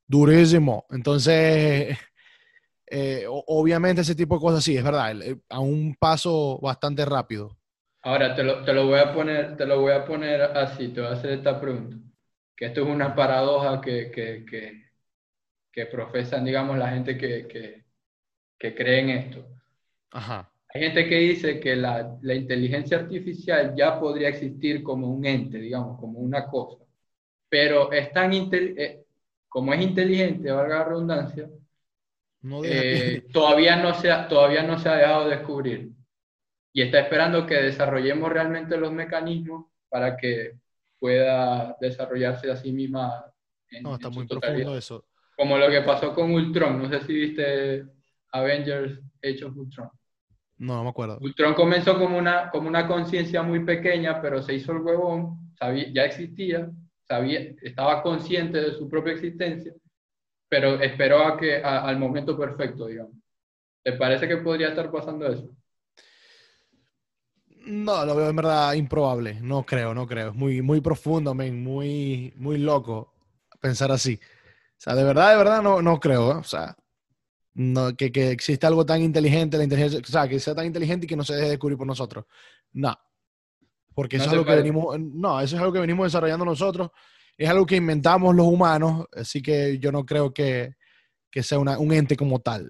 [0.05, 0.85] durísimo.
[0.91, 1.97] Entonces,
[2.85, 5.15] eh, obviamente ese tipo de cosas sí, es verdad,
[5.49, 7.57] a un paso bastante rápido.
[8.03, 11.01] Ahora te lo, te lo, voy a poner, te lo voy a poner así, te
[11.01, 11.97] voy a hacer esta pregunta,
[12.55, 14.91] que esto es una paradoja que, que, que,
[15.71, 17.85] que profesan, digamos, la gente que, que,
[18.59, 19.47] que cree en esto.
[20.11, 20.47] Ajá.
[20.75, 25.57] Hay gente que dice que la, la, inteligencia artificial ya podría existir como un ente,
[25.57, 26.83] digamos, como una cosa,
[27.47, 29.05] pero es tan eh,
[29.47, 31.49] como es inteligente, valga la redundancia,
[32.65, 35.91] eh, todavía, no se ha, todavía no se ha dejado descubrir
[36.73, 40.57] y está esperando que desarrollemos realmente los mecanismos para que
[40.99, 43.33] pueda desarrollarse a sí misma.
[43.81, 45.05] no, está muy profundo eso.
[45.37, 47.85] Como lo que pasó con Ultron, no sé si viste
[48.33, 49.89] Avengers Age of Ultron.
[50.57, 51.17] No, no me acuerdo.
[51.21, 55.87] Ultron comenzó como una, como una conciencia muy pequeña, pero se hizo el huevón, sabía,
[55.93, 56.69] ya existía,
[57.07, 59.73] sabía, estaba consciente de su propia existencia,
[60.49, 63.13] pero esperó a que, al momento perfecto, digamos.
[63.83, 65.49] ¿Te parece que podría estar pasando eso?
[67.65, 69.39] No, lo veo en verdad improbable.
[69.41, 70.29] No creo, no creo.
[70.29, 73.13] Es muy, muy profundo, muy, muy loco
[73.59, 74.19] pensar así.
[74.23, 76.31] O sea, de verdad, de verdad, no, no creo.
[76.31, 76.35] ¿eh?
[76.35, 76.75] O sea,
[77.55, 81.05] no, que, que exista algo tan inteligente, la inteligencia, o sea, que sea tan inteligente
[81.05, 82.25] y que no se deje descubrir por nosotros.
[82.73, 82.93] No.
[83.93, 86.91] Porque eso es algo que venimos, no, eso es algo que venimos desarrollando nosotros,
[87.37, 90.75] es algo que inventamos los humanos, así que yo no creo que,
[91.31, 92.69] que sea una, un ente como tal,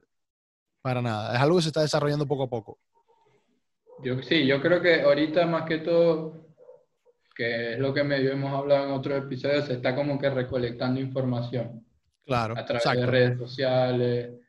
[0.83, 1.33] para nada.
[1.33, 2.77] Es algo que se está desarrollando poco a poco.
[4.03, 6.53] Yo, sí, yo creo que ahorita más que todo,
[7.35, 10.99] que es lo que medio hemos hablado en otros episodios, se está como que recolectando
[10.99, 11.83] información.
[12.23, 12.55] Claro.
[12.55, 14.44] A través de redes sociales,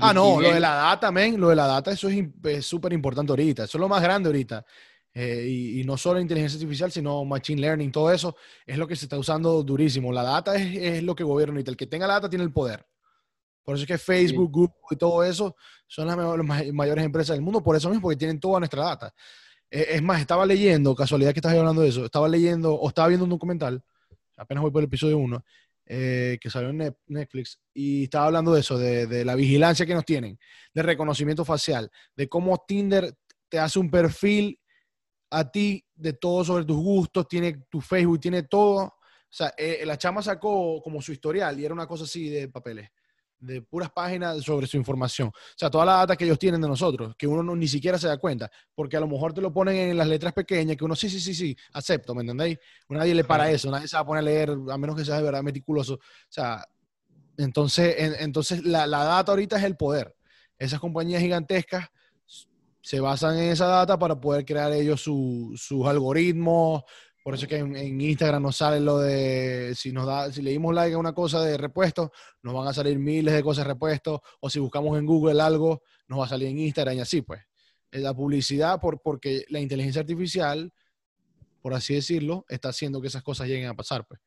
[0.00, 3.32] ah, no, lo de la data, men, lo de la data, eso es súper importante
[3.32, 4.64] ahorita, eso es lo más grande ahorita.
[5.12, 9.06] Eh, y, no solo inteligencia artificial, sino machine learning, todo eso es lo que se
[9.06, 10.12] está usando durísimo.
[10.12, 11.70] La data es, es lo que gobierna ahorita.
[11.70, 12.86] El que tenga la data tiene el poder.
[13.64, 15.54] Por eso es que Facebook, Google y todo eso
[15.86, 16.16] son las,
[16.72, 19.14] mayores empresas del mundo, por eso mismo, porque tienen toda nuestra data.
[19.70, 23.08] Eh, es más, estaba leyendo, casualidad que estás hablando de eso, estaba leyendo o estaba
[23.08, 23.82] viendo un documental,
[24.36, 25.44] apenas voy por el episodio 1,
[25.92, 29.94] eh, que salió en Netflix, y estaba hablando de eso, de, de, la vigilancia que
[29.94, 30.38] nos tienen,
[30.72, 33.12] de reconocimiento facial, de cómo Tinder
[33.48, 34.60] te hace un perfil
[35.30, 38.82] a ti de todo sobre tus gustos, tiene tu Facebook, tiene todo.
[38.84, 42.48] O sea, eh, la chama sacó como su historial y era una cosa así de
[42.48, 42.88] papeles
[43.40, 45.28] de puras páginas sobre su información.
[45.28, 48.06] O sea, toda la data que ellos tienen de nosotros, que uno ni siquiera se
[48.06, 50.94] da cuenta, porque a lo mejor te lo ponen en las letras pequeñas, que uno
[50.94, 52.58] sí, sí, sí, sí, acepto, ¿me entendéis?
[52.88, 55.16] Nadie le para eso, nadie se va a poner a leer, a menos que sea
[55.16, 55.94] de verdad meticuloso.
[55.94, 55.98] O
[56.28, 56.64] sea,
[57.38, 60.14] entonces, entonces la, la data ahorita es el poder.
[60.58, 61.88] Esas compañías gigantescas
[62.82, 66.82] se basan en esa data para poder crear ellos sus algoritmos,
[67.22, 70.50] por eso es que en, Instagram nos sale lo de, si nos da, si le
[70.50, 73.72] dimos like a una cosa de repuesto, nos van a salir miles de cosas de
[73.72, 77.22] repuesto, o si buscamos en Google algo, nos va a salir en Instagram y así
[77.22, 77.42] pues.
[77.92, 80.72] La publicidad, por, porque la inteligencia artificial,
[81.60, 84.20] por así decirlo, está haciendo que esas cosas lleguen a pasar pues.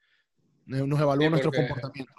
[0.65, 2.13] Nos evalúa nuestro comportamiento.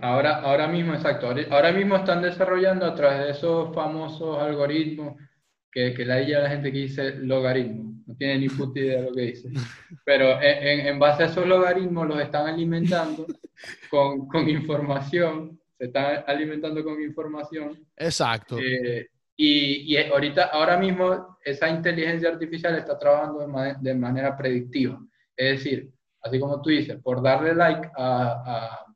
[0.00, 5.16] Ahora, ahora mismo, exacto, ahora mismo están desarrollando a través de esos famosos algoritmos
[5.70, 9.06] que, que la idea la gente que dice logaritmo, no tiene ni puta idea de
[9.08, 9.50] lo que dice.
[10.04, 13.26] Pero en, en base a esos logaritmos los están alimentando
[13.88, 17.86] con, con, información, se están alimentando con información.
[17.96, 18.58] Exacto.
[18.58, 25.00] Eh, y, y, ahorita, ahora mismo, esa inteligencia artificial está trabajando de, de, manera predictiva.
[25.36, 25.90] Es decir,
[26.22, 28.86] así como tú dices, por darle like a, a,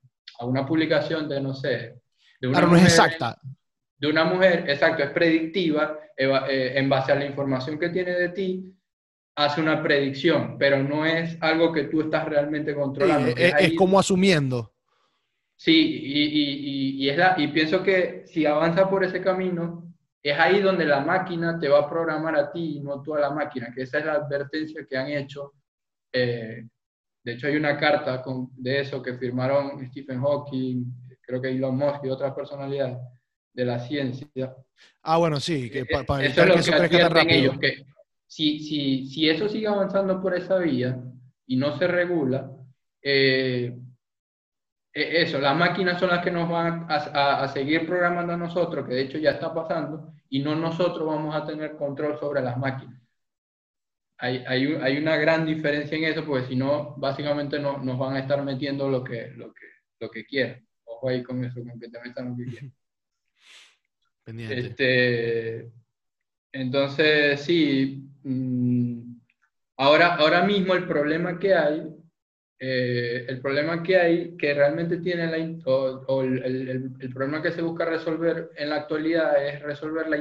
[0.40, 1.94] a una publicación de, no sé,
[2.40, 3.40] de una es exacta
[4.05, 8.29] de una mujer, exacto, es predictiva, eh, en base a la información que tiene de
[8.29, 8.74] ti,
[9.37, 13.35] hace una predicción, pero no es algo que tú estás realmente controlando.
[13.37, 14.73] es, como asumiendo.
[15.57, 20.38] Sí, y, y, y, es la, y pienso que si avanza por ese camino, es
[20.38, 23.31] ahí donde la máquina te va a programar a ti y no tú a la
[23.31, 25.53] máquina, que esa es la advertencia que han hecho.
[26.12, 26.66] Eh,
[27.23, 30.85] de hecho, hay una carta con, de eso que firmaron Stephen Hawking,
[31.20, 32.99] creo que Elon Musk y otras personalidades,
[33.53, 34.55] de la ciencia.
[35.03, 37.85] Ah, bueno, sí, que eh, para eso es lo que, eso ellos, que
[38.35, 41.01] si, si, si, eso sigue avanzando por esa vía
[41.47, 42.51] y no se regula,
[43.01, 43.73] eh,
[44.92, 48.88] e, eso, las máquinas son las que nos van a, a, seguir programando a nosotros,
[48.88, 52.59] que de hecho ya está pasando, y no nosotros vamos a tener control sobre las
[52.59, 53.01] máquinas.
[54.18, 58.16] Hay, hay, hay una gran diferencia en eso, porque si no, básicamente no, nos van
[58.16, 59.66] a estar metiendo lo que, lo que,
[60.01, 60.66] lo que quieran.
[60.83, 62.75] Ojo ahí con eso, con que te metan lo que quieran.
[64.27, 65.70] Este,
[66.51, 68.09] entonces, sí,
[69.77, 71.95] ahora, ahora mismo el problema que hay,
[72.59, 77.63] eh, el problema que hay, que realmente tiene la, o, el, el, problema que se
[77.63, 80.17] busca resolver en la actualidad es resolver la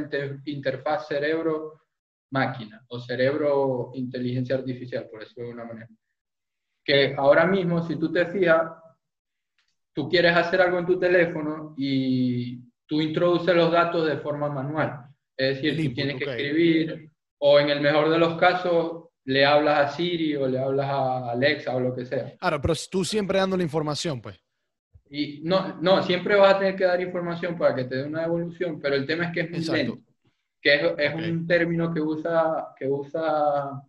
[0.45, 5.89] interfaz cerebro-máquina o cerebro-inteligencia artificial, por decirlo de una manera.
[6.83, 8.73] Que ahora mismo, si tú te fijas,
[9.93, 15.05] tú quieres hacer algo en tu teléfono y tú introduces los datos de forma manual.
[15.37, 17.12] Es decir, tú tienes que escribir,
[17.45, 21.31] o en el mejor de los casos, le hablas a Siri o le hablas a
[21.31, 22.37] Alexa o lo que sea.
[22.37, 24.39] Claro, pero tú siempre dando la información, pues.
[25.09, 28.23] Y no, no, siempre vas a tener que dar información para que te dé una
[28.23, 29.99] evolución, pero el tema es que es muy lento.
[30.61, 33.83] Que es, es un término que usa, que usa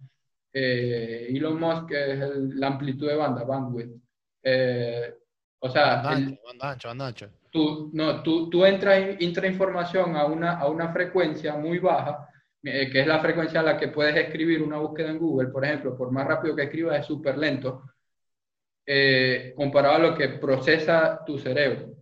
[0.52, 2.18] eh, Elon Musk, que es
[2.56, 3.94] la amplitud de banda, bandwidth.
[4.42, 5.14] Eh,
[5.60, 10.16] o sea, banda ancha, banda ancha, banda ancha tú, no, tú, tú entras, entra información
[10.16, 12.28] a una, a una frecuencia muy baja,
[12.66, 15.64] eh, que es la frecuencia a la que puedes escribir una búsqueda en Google, por
[15.64, 17.82] ejemplo, por más rápido que escribas es súper lento,
[18.86, 21.94] eh, comparado a lo que procesa tu cerebro.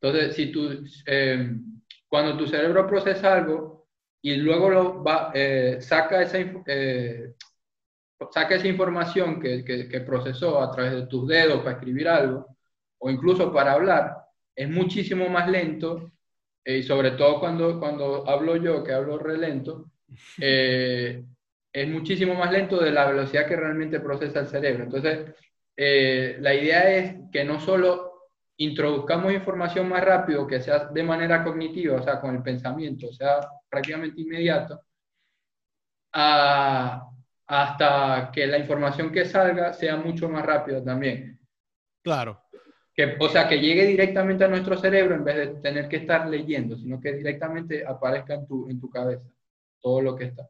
[0.00, 1.50] Entonces, si tú, eh,
[2.08, 3.88] cuando tu cerebro procesa algo
[4.20, 5.32] y luego lo va,
[5.80, 6.38] saca, esa,
[8.30, 12.46] saca esa información que, procesó a través de tus dedos para escribir algo,
[12.98, 14.16] o incluso para hablar,
[14.54, 16.11] es muchísimo más lento,
[16.64, 19.90] eh, y sobre todo cuando, cuando hablo yo, que hablo relento,
[20.40, 21.24] eh,
[21.72, 24.84] es muchísimo más lento de la velocidad que realmente procesa el cerebro.
[24.84, 25.34] Entonces,
[25.76, 31.42] eh, la idea es que no solo introduzcamos información más rápido, que sea de manera
[31.42, 34.82] cognitiva, o sea, con el pensamiento, o sea, prácticamente inmediato,
[36.12, 37.10] hasta
[38.32, 41.40] que la información que salga sea mucho más rápida también.
[42.02, 42.42] Claro.
[42.94, 46.28] Que, o sea, que llegue directamente a nuestro cerebro en vez de tener que estar
[46.28, 49.24] leyendo, sino que directamente aparezca en tu, en tu cabeza
[49.80, 50.48] todo lo que está.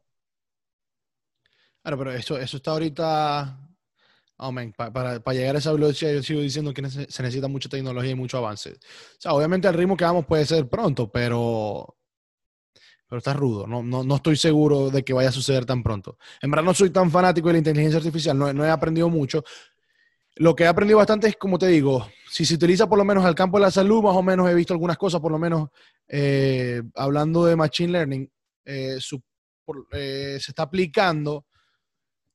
[1.81, 3.59] Claro, pero eso, eso está ahorita.
[4.37, 8.11] Oh, para, para, llegar a esa velocidad, yo sigo diciendo que se necesita mucha tecnología
[8.11, 8.71] y mucho avance.
[8.71, 11.97] O sea, obviamente el ritmo que vamos puede ser pronto, pero,
[13.07, 13.67] pero está rudo.
[13.67, 16.17] No, no, no, estoy seguro de que vaya a suceder tan pronto.
[16.41, 19.43] En verdad, no soy tan fanático de la inteligencia artificial, no, no he aprendido mucho.
[20.35, 23.23] Lo que he aprendido bastante es, como te digo, si se utiliza por lo menos
[23.23, 25.69] al campo de la salud, más o menos he visto algunas cosas, por lo menos
[26.07, 28.31] eh, hablando de Machine Learning,
[28.65, 28.97] eh,
[29.91, 31.45] eh, se está aplicando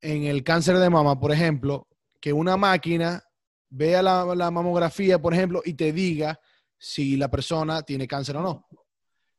[0.01, 1.89] en el cáncer de mama, por ejemplo,
[2.21, 3.21] que una máquina
[3.69, 6.39] vea la, la mamografía, por ejemplo, y te diga
[6.79, 8.67] si la persona tiene cáncer o no.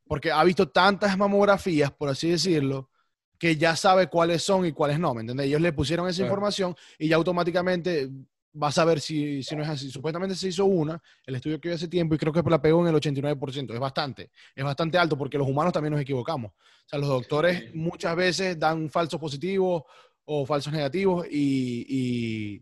[0.06, 2.90] Porque ha visto tantas mamografías, por así decirlo,
[3.38, 5.48] que ya sabe cuáles son y cuáles no, ¿me entiendes?
[5.48, 8.10] Ellos le pusieron esa información y ya automáticamente
[8.54, 9.92] vas a ver si, si, no es así.
[9.92, 12.94] Supuestamente se hizo una, el estudio que hace tiempo, y creo que la pegó en
[12.94, 13.74] el 89%.
[13.74, 16.52] Es bastante, es bastante alto porque los humanos también nos equivocamos.
[16.52, 19.84] O sea, los doctores muchas veces dan falsos positivos
[20.26, 22.62] o falsos negativos y,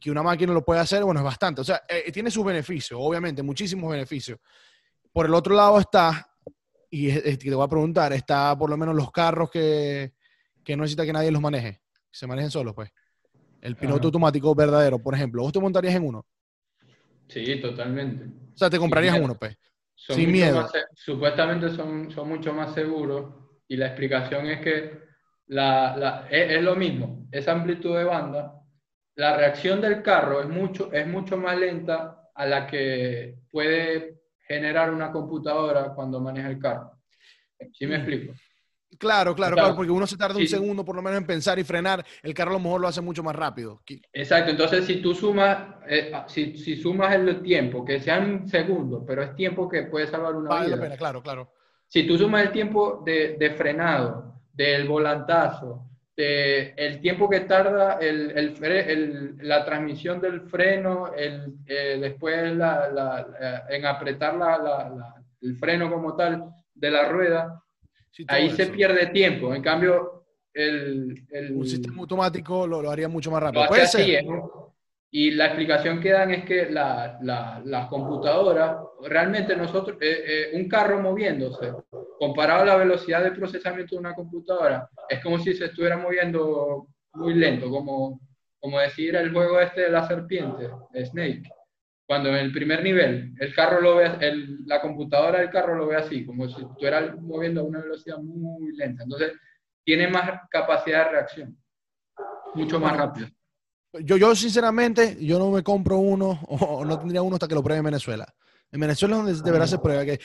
[0.00, 1.60] que una máquina lo puede hacer, bueno, es bastante.
[1.60, 4.38] O sea, eh, tiene sus beneficios, obviamente, muchísimos beneficios.
[5.12, 6.30] Por el otro lado está,
[6.88, 10.14] y te voy a preguntar, está por lo menos los carros que,
[10.62, 11.80] que no necesita que nadie los maneje,
[12.12, 12.90] se manejen solos, pues.
[13.60, 16.24] El piloto automático verdadero, por ejemplo, ¿vos te montarías en uno?
[17.28, 18.24] Sí, totalmente.
[18.54, 19.56] O sea, te comprarías uno, pues.
[19.94, 20.68] Sin miedo.
[20.94, 23.34] supuestamente son, son mucho más seguros
[23.66, 25.08] y la explicación es que
[25.48, 28.62] la, es, lo mismo, esa amplitud de banda,
[29.16, 34.90] la reacción del carro es mucho, es mucho más lenta a la que puede generar
[34.92, 36.92] una computadora cuando maneja el carro.
[37.72, 38.00] ¿Sí me mm.
[38.00, 38.34] explico?
[38.98, 41.64] Claro, claro, claro, porque uno se tarda un segundo por lo menos en pensar y
[41.64, 43.80] frenar, el carro a lo mejor lo hace mucho más rápido.
[44.12, 49.04] Exacto, entonces si tú sumas, eh, ah, si, si, sumas el tiempo, que sean segundos,
[49.06, 50.76] pero es tiempo que puede salvar una vale vida.
[50.76, 51.52] la pena, claro, claro.
[51.86, 57.98] Si tú sumas el tiempo de, de frenado, del volantazo, de el tiempo que tarda
[58.00, 64.34] el, el, la transmisión del freno, eh, después la, la, en apretar
[65.40, 67.62] el freno como tal de la rueda,
[68.26, 69.54] ahí se pierde tiempo.
[69.54, 71.14] En cambio, el,
[71.52, 73.64] un sistema automático lo, lo, haría mucho más rápido.
[75.10, 80.50] Y la explicación que dan es que la, la, las computadoras, realmente nosotros, eh, eh,
[80.52, 81.72] un carro moviéndose,
[82.18, 86.88] comparado a la velocidad de procesamiento de una computadora, es como si se estuviera moviendo
[87.14, 88.20] muy lento, como,
[88.60, 90.68] como decir el juego este de la serpiente,
[91.06, 91.48] Snake.
[92.08, 95.88] Cuando en el primer nivel el carro lo ve, el, la computadora del carro lo
[95.88, 99.02] ve así, como si estuviera moviendo a una velocidad muy lenta.
[99.02, 99.32] Entonces,
[99.84, 101.58] tiene más capacidad de reacción,
[102.54, 103.28] mucho más rápido.
[104.00, 107.62] Yo, yo sinceramente, yo no me compro uno o no tendría uno hasta que lo
[107.62, 108.26] pruebe en Venezuela.
[108.72, 110.18] En Venezuela es donde deberá se prueba que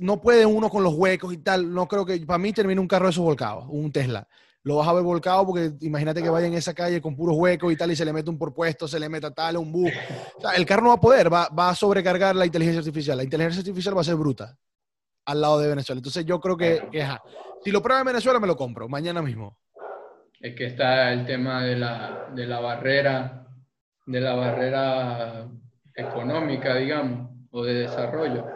[0.00, 1.70] no puede uno con los huecos y tal.
[1.70, 4.26] No creo que para mí termine un carro de esos volcados, un Tesla
[4.62, 7.72] lo vas a ver volcado porque imagínate que vaya en esa calle con puros huecos
[7.72, 9.90] y tal y se le mete un porpuesto, se le meta tal, un bus.
[10.54, 13.16] el carro no va a poder, va, va, a sobrecargar la inteligencia artificial.
[13.16, 14.56] La inteligencia artificial va a ser bruta
[15.24, 15.98] al lado de Venezuela.
[15.98, 17.06] Entonces yo creo que, que
[17.64, 19.58] si lo prueba en Venezuela me lo compro, mañana mismo.
[20.38, 23.46] Es que está el tema de la, de la barrera,
[24.06, 25.48] de la barrera
[25.94, 28.46] económica, digamos, o de desarrollo,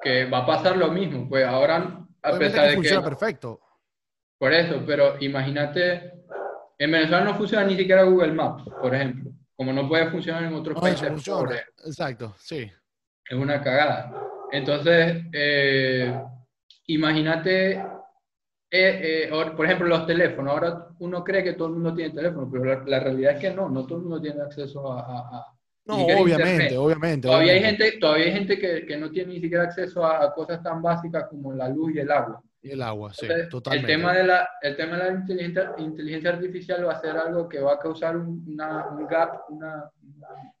[0.00, 1.28] que va a pasar lo mismo.
[1.28, 3.60] Pues ahora, a pesar de funciona perfecto
[4.42, 6.14] por eso, pero imagínate,
[6.76, 10.54] en Venezuela no funciona ni siquiera Google Maps, por ejemplo, como no puede funcionar en
[10.54, 11.08] otros países.
[11.86, 12.68] Exacto, sí.
[13.24, 14.12] Es una cagada.
[14.50, 16.20] Entonces, eh,
[16.88, 17.82] imagínate, eh,
[18.68, 20.54] eh, por ejemplo, los teléfonos.
[20.54, 23.68] Ahora uno cree que todo el mundo tiene teléfono, pero la, realidad es que no,
[23.68, 25.54] no todo el mundo tiene acceso a...
[25.84, 27.28] no, obviamente, obviamente.
[27.28, 30.60] Todavía hay gente, todavía hay gente que, que, no tiene ni siquiera acceso a cosas
[30.64, 32.42] tan básicas como la luz y el agua.
[32.62, 33.92] El agua, sí, totalmente.
[33.92, 37.48] El tema de la, el tema de la inteligencia, inteligencia artificial va a ser algo
[37.48, 39.90] que va a causar una, un gap, una...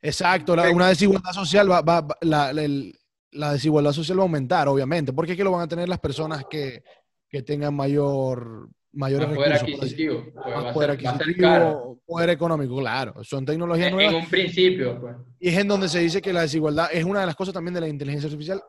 [0.00, 5.36] Exacto, una desigualdad social, va, va, la, la, desigualdad social va a aumentar, obviamente, porque
[5.36, 6.82] qué lo van a tener las personas que,
[7.28, 13.92] que tengan mayor mayores más poder adquisitivo, más poder adquisitivo, poder económico, claro, son tecnologías
[13.92, 14.14] nuevas.
[14.14, 15.16] En un principio, pues.
[15.38, 17.74] Y es en donde se dice que la desigualdad es una de las cosas también
[17.74, 18.62] de la inteligencia artificial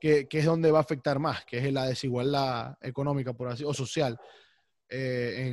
[0.00, 3.74] que, es donde va a afectar más, que es la desigualdad económica por así, o
[3.74, 4.18] social
[4.88, 5.46] eh,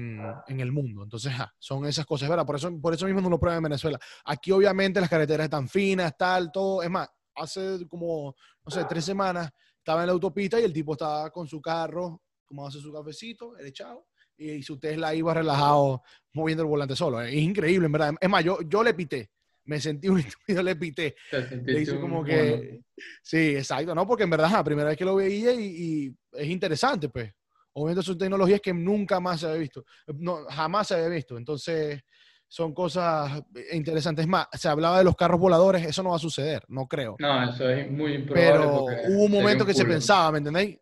[0.47, 1.03] en, el mundo.
[1.03, 2.45] Entonces, son esas cosas, ¿verdad?
[2.45, 3.99] Por eso, por eso mismo no lo prueban en Venezuela.
[4.25, 6.81] Aquí obviamente las carreteras están finas, tal, todo.
[6.81, 8.35] Es más, hace como,
[8.65, 12.23] no sé, tres semanas estaba en la autopista y el tipo estaba con su carro,
[12.65, 17.21] hace su cafecito, el echado, y su Tesla iba relajado moviendo el volante solo.
[17.21, 18.13] Es increíble, en verdad.
[18.19, 19.29] Es más, yo, yo le pité
[19.67, 21.15] me sentí un estúpido, le pité.
[21.63, 22.81] Le hice como que...
[23.21, 24.07] Sí, exacto, ¿no?
[24.07, 27.31] Porque en verdad, la primera vez que lo veía y, es interesante, pues.
[27.73, 29.85] Obviamente son tecnologías que nunca más se había visto.
[30.07, 31.37] No, jamás se había visto.
[31.37, 32.01] Entonces,
[32.47, 34.25] son cosas interesantes.
[34.25, 37.17] más, se hablaba de los carros voladores, eso no va a suceder, no creo.
[37.19, 38.51] No, eso es muy improbable.
[38.51, 40.79] Pero hubo un momento que se pensaba, ¿me entendéis?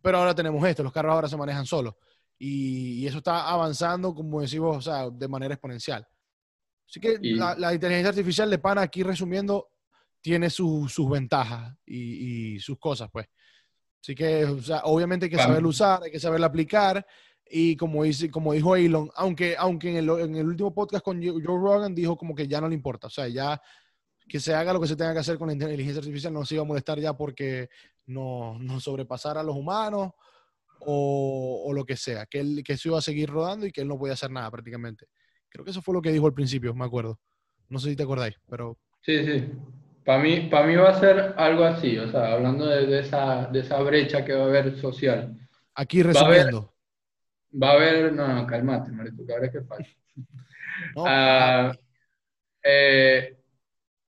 [0.00, 1.94] Pero ahora tenemos esto, los carros ahora se manejan solos.
[2.38, 6.06] Y, y, eso está avanzando, como decimos, o sea, de manera exponencial.
[6.88, 9.68] Así que la, inteligencia artificial de pana, aquí resumiendo,
[10.20, 13.26] tiene sus ventajas y, sus cosas, pues.
[14.00, 14.44] Así que,
[14.84, 17.04] obviamente hay que saberlo usar, hay que saberlo aplicar.
[17.48, 21.22] Y como, dice, como dijo Elon, aunque, aunque en, el, en el último podcast con
[21.22, 23.06] Joe Rogan dijo como que ya no le importa.
[23.06, 23.60] O sea, ya
[24.28, 26.54] que se haga lo que se tenga que hacer con la inteligencia artificial no se
[26.54, 27.68] iba a molestar ya porque
[28.06, 30.12] no, no sobrepasara a los humanos
[30.80, 33.80] o, o, lo que sea, que, él, que eso iba a seguir rodando y que
[33.80, 35.06] él no podía hacer nada prácticamente.
[35.56, 37.18] Creo que eso fue lo que dijo al principio, me acuerdo.
[37.70, 38.76] No sé si te acordáis, pero...
[39.00, 39.50] Sí, sí.
[40.04, 43.60] Para mí, para mí va a ser algo así, o sea, hablando de, esa, de
[43.60, 45.34] esa brecha que va a haber social.
[45.74, 46.74] Aquí resumiendo.
[47.50, 49.88] Va a haber, no, no, calmate, Marito, que ahora es que falta.
[50.94, 51.72] Ah,
[52.62, 53.38] eh,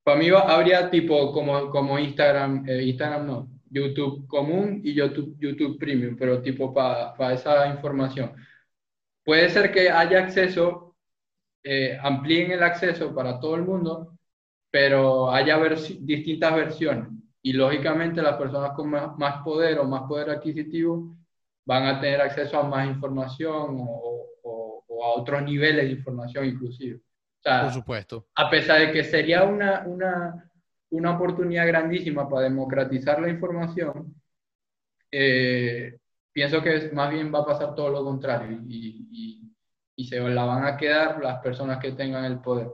[0.03, 5.79] para mí habría tipo como, como Instagram, eh, Instagram no, YouTube común y YouTube, YouTube
[5.79, 8.33] Premium, pero tipo para esa información.
[9.25, 10.86] Puede ser que haya acceso,
[11.69, 14.19] eh, amplíen el acceso para todo el mundo,
[14.71, 15.59] pero haya
[16.01, 17.09] distintas versiones.
[17.43, 21.17] Y lógicamente las personas con más, poder o más poder adquisitivo
[21.65, 27.01] van a tener acceso a más información o, o a otros niveles de información inclusive.
[27.43, 28.27] Por supuesto.
[28.35, 30.51] A pesar de que sería una, una,
[30.91, 34.15] una oportunidad grandísima para democratizar la información,
[35.11, 35.97] eh,
[36.33, 39.46] pienso que más bien va a pasar todo lo contrario y, y,
[39.97, 42.69] y, se la van a quedar las personas que tengan el poder.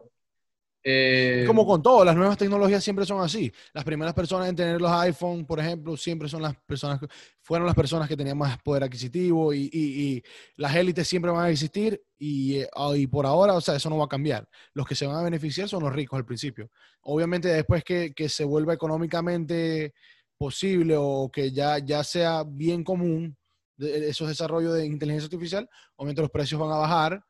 [0.85, 3.53] Eh, Como con todo, las nuevas tecnologías siempre son así.
[3.73, 7.01] Las primeras personas en tener los iPhone, por ejemplo, siempre son las personas,
[7.41, 10.23] fueron las personas que tenían más poder adquisitivo y, y,
[10.57, 13.99] las élites siempre van a existir y, ah, y, por ahora, o sea, eso no
[13.99, 14.49] va a cambiar.
[14.75, 16.69] Los que se van a beneficiar son los ricos al principio.
[17.03, 19.95] Obviamente después que, que se vuelva económicamente
[20.37, 23.37] posible o que ya, ya sea bien común
[23.83, 27.23] de esos desarrollos de inteligencia artificial, obviamente los precios van a bajar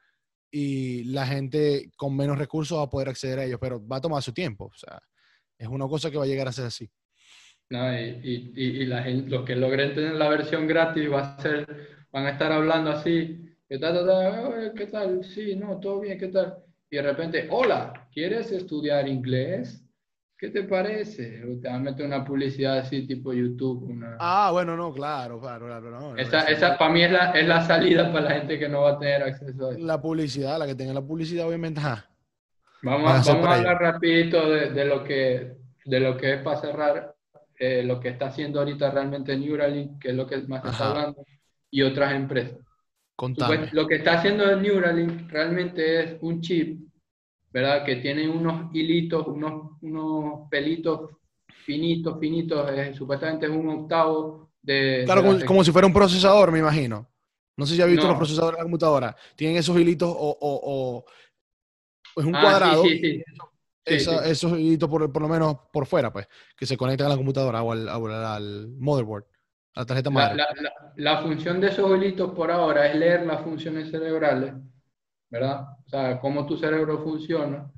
[0.50, 4.00] y la gente con menos recursos va a poder acceder a ellos, pero va a
[4.00, 4.66] tomar su tiempo.
[4.66, 5.00] O sea,
[5.58, 6.88] es una cosa que va a llegar a ser así.
[7.70, 11.40] No, y, y, y la gente, los que logren tener la versión gratis va a
[11.40, 11.66] ser,
[12.10, 14.74] van a estar hablando así, ¿qué tal?
[14.76, 15.24] ¿Qué tal?
[15.24, 16.58] Sí, no, todo bien, ¿qué tal?
[16.90, 19.81] Y de repente, hola, ¿quieres estudiar inglés?
[20.42, 21.40] ¿Qué te parece?
[21.62, 23.84] te van a meter una publicidad así tipo YouTube.
[23.84, 24.16] Una...
[24.18, 26.16] Ah, bueno, no, claro, claro, claro.
[26.16, 28.90] esa, esa para mí es la, es la salida para la gente que no va
[28.90, 29.78] a tener acceso a eso.
[29.78, 31.80] La publicidad, la que tenga la publicidad, obviamente.
[32.82, 35.52] Vamos, a, vamos a hablar rapidito de, de, lo que,
[35.84, 37.14] de lo que es para cerrar,
[37.56, 41.24] eh, lo que está haciendo ahorita realmente Neuralink, que es lo que más está hablando,
[41.70, 42.58] y otras empresas.
[43.14, 43.68] Contame.
[43.70, 46.91] Lo que está haciendo Neuralink realmente es un chip
[47.52, 47.84] ¿verdad?
[47.84, 51.10] Que tiene unos hilitos, unos, unos pelitos
[51.64, 55.02] finitos, finitos, supuestamente es un octavo de...
[55.04, 57.08] Claro, como, si fuera un procesador, me imagino.
[57.56, 59.16] No sé si ha visto los procesadores de la computadora.
[59.36, 61.04] Tienen esos hilitos o, o,
[62.16, 62.82] es un ah, cuadrado.
[62.82, 63.22] Sí, sí,
[63.86, 64.10] sí.
[64.24, 66.26] esos hilitos por, por, lo menos por fuera, pues,
[66.56, 69.24] que se conectan a la computadora o al, al, motherboard,
[69.74, 70.36] a la tarjeta madre.
[70.36, 74.54] La, la, la, función de esos hilitos por ahora es leer las funciones cerebrales
[75.32, 75.66] ¿verdad?
[75.84, 77.72] O sea, cómo tu cerebro funciona.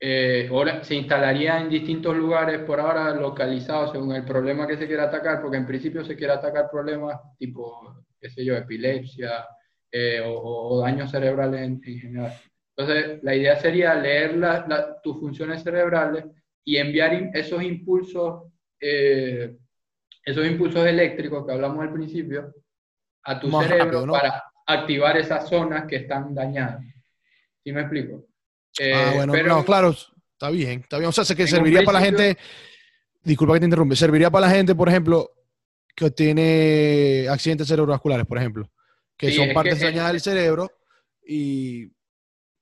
[0.00, 4.88] Eh, ahora se instalaría en distintos lugares por ahora localizados según el problema que se
[4.88, 9.46] quiera atacar, porque en principio se quiere atacar problemas tipo, qué sé yo, epilepsia
[9.92, 12.32] eh, o, daños cerebrales en, general.
[12.76, 14.40] Entonces, la idea sería leer
[15.04, 16.24] tus funciones cerebrales
[16.64, 19.56] y enviar esos impulsos, eh,
[20.24, 22.52] esos impulsos eléctricos que hablamos al principio,
[23.22, 26.84] a tu cerebro para activar esas zonas que están dañadas.
[27.64, 28.26] ¿Sí me explico?
[28.78, 31.08] Eh, ah, bueno, pero, claro, está bien, está bien.
[31.08, 32.36] O sea, que serviría para la gente,
[33.22, 35.30] disculpa que te interrumpe, serviría para la gente, por ejemplo,
[35.94, 38.70] que tiene accidentes cerebrovasculares, por ejemplo,
[39.16, 40.70] que son partes dañadas del cerebro
[41.26, 41.90] y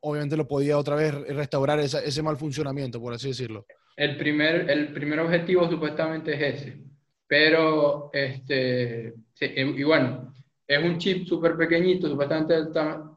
[0.01, 3.67] obviamente lo podía otra vez restaurar ese mal funcionamiento, por así decirlo.
[3.97, 6.79] El primer, el primer objetivo supuestamente es ese,
[7.27, 10.35] pero, este, y bueno,
[10.71, 12.55] es un chip súper pequeñito, supuestamente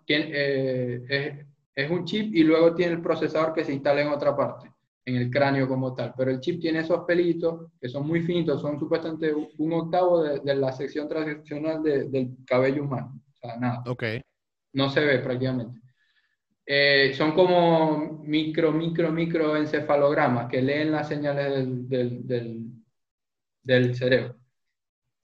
[0.06, 1.46] tiene, eh,
[1.76, 4.72] es, un chip y luego tiene el procesador que se instala en otra parte,
[5.06, 6.16] en el cráneo como tal.
[6.18, 10.56] Pero el chip tiene esos pelitos que son muy finitos, son supuestamente un octavo de,
[10.56, 13.22] la sección transicional del cabello humano.
[13.36, 13.84] O sea, nada.
[13.86, 14.04] Ok.
[14.74, 15.80] No se ve prácticamente.
[16.66, 21.54] Eh, son como micro, micro, micro encefalogramas que leen las señales
[21.88, 22.66] del, del,
[23.62, 24.38] del cerebro.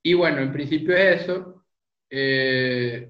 [0.04, 1.59] Y bueno, en principio es eso,
[2.10, 3.10] eh,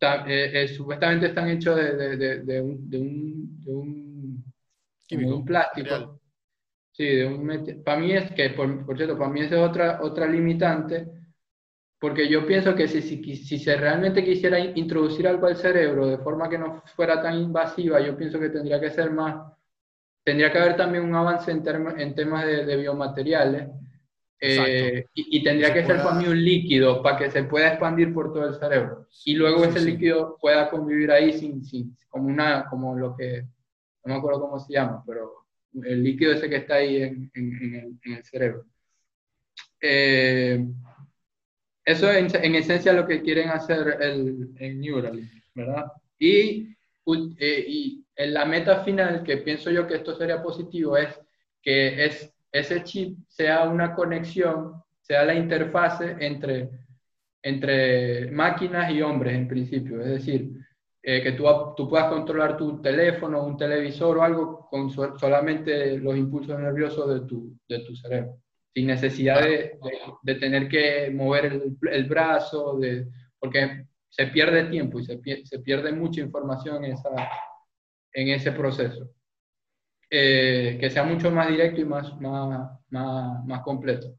[0.00, 4.44] eh, eh, supuestamente están hechos de, de, de un, un,
[5.10, 6.20] un, plástico.
[6.92, 11.08] Sí, de un para mí es que, por, cierto, para mí es otra, otra limitante,
[11.98, 16.18] porque yo pienso que si, si, si, se realmente quisiera introducir algo al cerebro de
[16.18, 19.50] forma que no fuera tan invasiva, yo pienso que tendría que ser más,
[20.22, 21.62] tendría que haber también un avance en,
[21.98, 23.68] en temas de, biomateriales
[24.38, 28.34] eh, y, tendría que ser para mí un líquido para que se pueda expandir por
[28.34, 32.96] todo el cerebro y luego ese líquido pueda convivir ahí sin, sin, como una, como
[32.96, 33.42] lo que,
[34.04, 35.46] no me acuerdo cómo se llama, pero
[35.84, 38.64] el líquido ese que está ahí en, en, el, en el, cerebro.
[39.80, 40.66] Eh,
[41.84, 45.92] eso es en, esencia lo que quieren hacer el, el Neuralink, ¿verdad?
[46.18, 46.76] Y,
[47.38, 51.20] eh, y en la meta final, que pienso yo que esto sería positivo, es
[51.62, 56.70] que es, ese chip sea una conexión, sea la interfase entre,
[57.42, 60.00] entre máquinas y hombres en principio.
[60.00, 60.52] Es decir,
[61.02, 61.44] eh, que tú,
[61.76, 67.26] tú, puedas controlar tu teléfono, un televisor o algo con solamente los impulsos nerviosos de
[67.26, 68.40] tu, de tu cerebro
[68.76, 69.78] sin necesidad de,
[70.22, 75.58] de, tener que mover el, el, brazo, de, porque se pierde tiempo y se, se
[75.60, 77.08] pierde mucha información en, esa,
[78.12, 79.08] en ese proceso.
[80.18, 84.14] Eh, que sea mucho más directo y más, más, más, más, completo.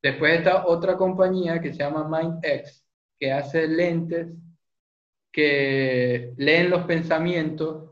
[0.00, 2.86] Después está otra compañía que se llama MindX,
[3.18, 4.28] que hace lentes
[5.32, 7.90] que leen los pensamientos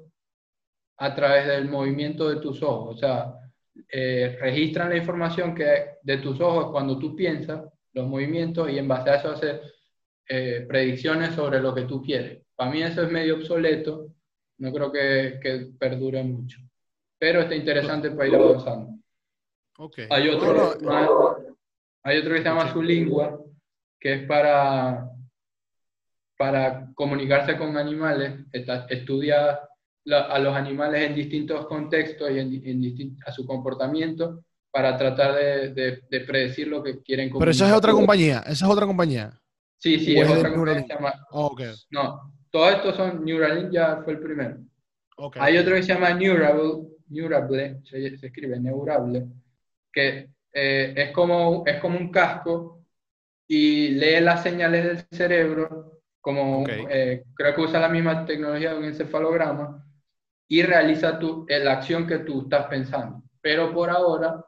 [0.96, 2.94] a través del movimiento de tus ojos.
[2.94, 3.34] O sea,
[3.90, 7.64] eh, registran la información que de tus ojos cuando tú piensas,
[7.94, 9.60] los movimientos, y en base a eso hace
[10.28, 12.44] eh, predicciones sobre lo que tú quieres.
[12.54, 14.14] Para mí eso es medio obsoleto,
[14.58, 16.60] no creo que, que perdure mucho,
[17.24, 18.98] pero está interesante para ir avanzando.
[19.78, 20.06] Okay.
[20.10, 20.74] Hay, otro,
[22.02, 23.40] hay otro que se llama su lengua,
[23.98, 25.08] que es para,
[26.36, 29.58] para comunicarse con animales, está, estudia
[30.06, 36.20] a los animales en distintos contextos y en, a su comportamiento para tratar de, de,
[36.20, 37.40] predecir lo que quieren comunicar.
[37.40, 39.40] Pero esa es otra compañía, esa es otra compañía.
[39.78, 40.84] Sí, sí, es, otra compañía.
[41.30, 41.56] Oh,
[41.90, 44.58] no, todos estos son Neuralink, ya fue el primero.
[45.16, 45.40] Okay.
[45.42, 49.26] Hay otro que se llama Neurable, Neurable se, escribe Neurable,
[49.92, 52.84] que eh, es, como, es como un casco
[53.46, 58.78] y lee las señales del cerebro, como eh, creo que usa la misma tecnología de
[58.78, 59.84] un encefalograma,
[60.48, 63.22] y realiza tu, eh, la acción que tú estás pensando.
[63.40, 64.44] Pero por ahora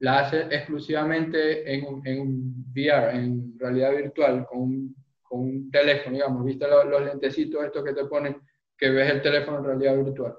[0.00, 5.70] la hace exclusivamente en un, en un VR, en realidad virtual, con un, con un
[5.70, 6.44] teléfono, digamos.
[6.44, 8.36] ¿Viste los, los, lentecitos estos que te ponen
[8.76, 10.34] que ves el teléfono en realidad virtual?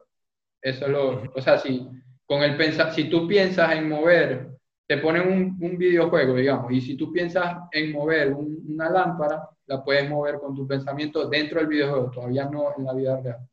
[0.65, 1.87] Eso lo, o sea, si,
[2.25, 4.49] con el pensa, si tú piensas en mover,
[4.87, 9.83] te ponen un, un, videojuego, digamos, y si tú piensas en mover una lámpara, la
[9.83, 13.47] puedes mover con tu pensamiento dentro del videojuego, todavía no en la vida real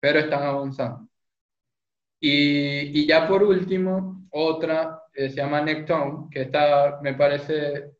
[0.00, 1.08] pero están avanzando.
[2.20, 7.92] Y, y ya por último, otra eh, se llama Nectone, que esta me parece,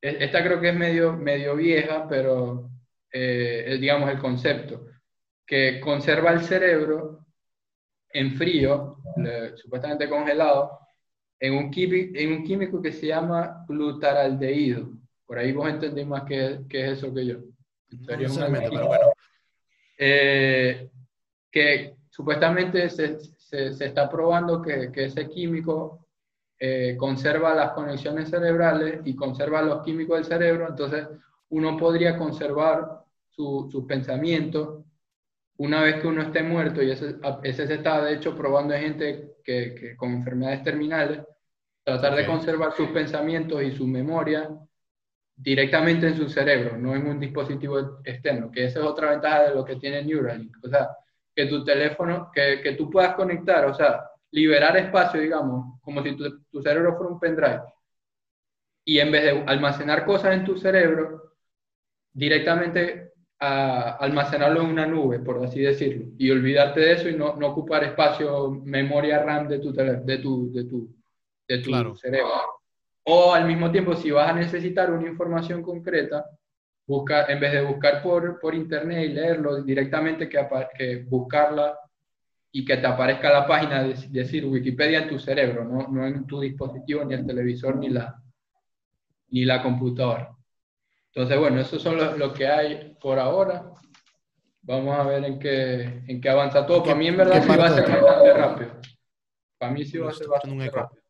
[0.00, 2.70] e, esta creo que es medio, medio vieja, pero
[3.12, 4.86] eh, digamos, el concepto,
[5.46, 7.21] que conserva el cerebro
[8.12, 8.98] en frío,
[9.56, 10.78] supuestamente congelado,
[11.40, 14.90] en un, químico, en un químico que se llama glutaraldehído.
[15.26, 17.38] Por ahí vos entendés más qué, qué es eso que yo.
[17.90, 19.12] No pero bueno.
[19.98, 20.88] Eh,
[21.50, 26.06] que supuestamente se, se, está probando que, que ese químico
[26.58, 31.08] eh, conserva las conexiones cerebrales y conserva los químicos del cerebro, entonces
[31.48, 34.84] uno podría conservar sus su pensamientos
[35.62, 38.82] una vez que uno esté muerto, y ese, ese se está de hecho probando en
[38.82, 41.20] gente que, que con enfermedades terminales,
[41.84, 44.50] tratar de conservar sus pensamientos y su memoria
[45.36, 49.54] directamente en su cerebro, no en un dispositivo externo, que esa es otra ventaja de
[49.54, 50.56] lo que tiene Neuralink.
[50.64, 50.88] O sea,
[51.34, 56.16] que tu teléfono, que, que tú puedas conectar, o sea, liberar espacio, digamos, como si
[56.16, 57.62] tu, tu cerebro fuera un pendrive.
[58.84, 61.34] Y en vez de almacenar cosas en tu cerebro,
[62.12, 63.11] directamente
[63.44, 67.48] a almacenarlo en una nube, por así decirlo, y olvidarte de eso y no, no
[67.48, 70.94] ocupar espacio, memoria RAM de tu, de tu, de tu,
[71.48, 72.30] de tu cerebro.
[73.02, 76.24] O al mismo tiempo, si vas a necesitar una información concreta,
[76.86, 80.46] buscar, en vez de buscar por, por internet y leerlo directamente, que,
[80.78, 81.76] que buscarla
[82.52, 86.28] y que te aparezca la página, de, decir Wikipedia en tu cerebro, no, no en
[86.28, 88.22] tu dispositivo, ni el televisor, ni la,
[89.30, 90.32] ni la computadora.
[91.14, 93.70] Entonces, bueno, eso son lo, que hay por ahora.
[94.62, 96.82] Vamos a ver en qué, en qué avanza todo.
[96.82, 98.80] Para mí, en verdad, sí va a ser bastante rápido.
[99.58, 101.02] Para mí sí va a ser bastante rápido.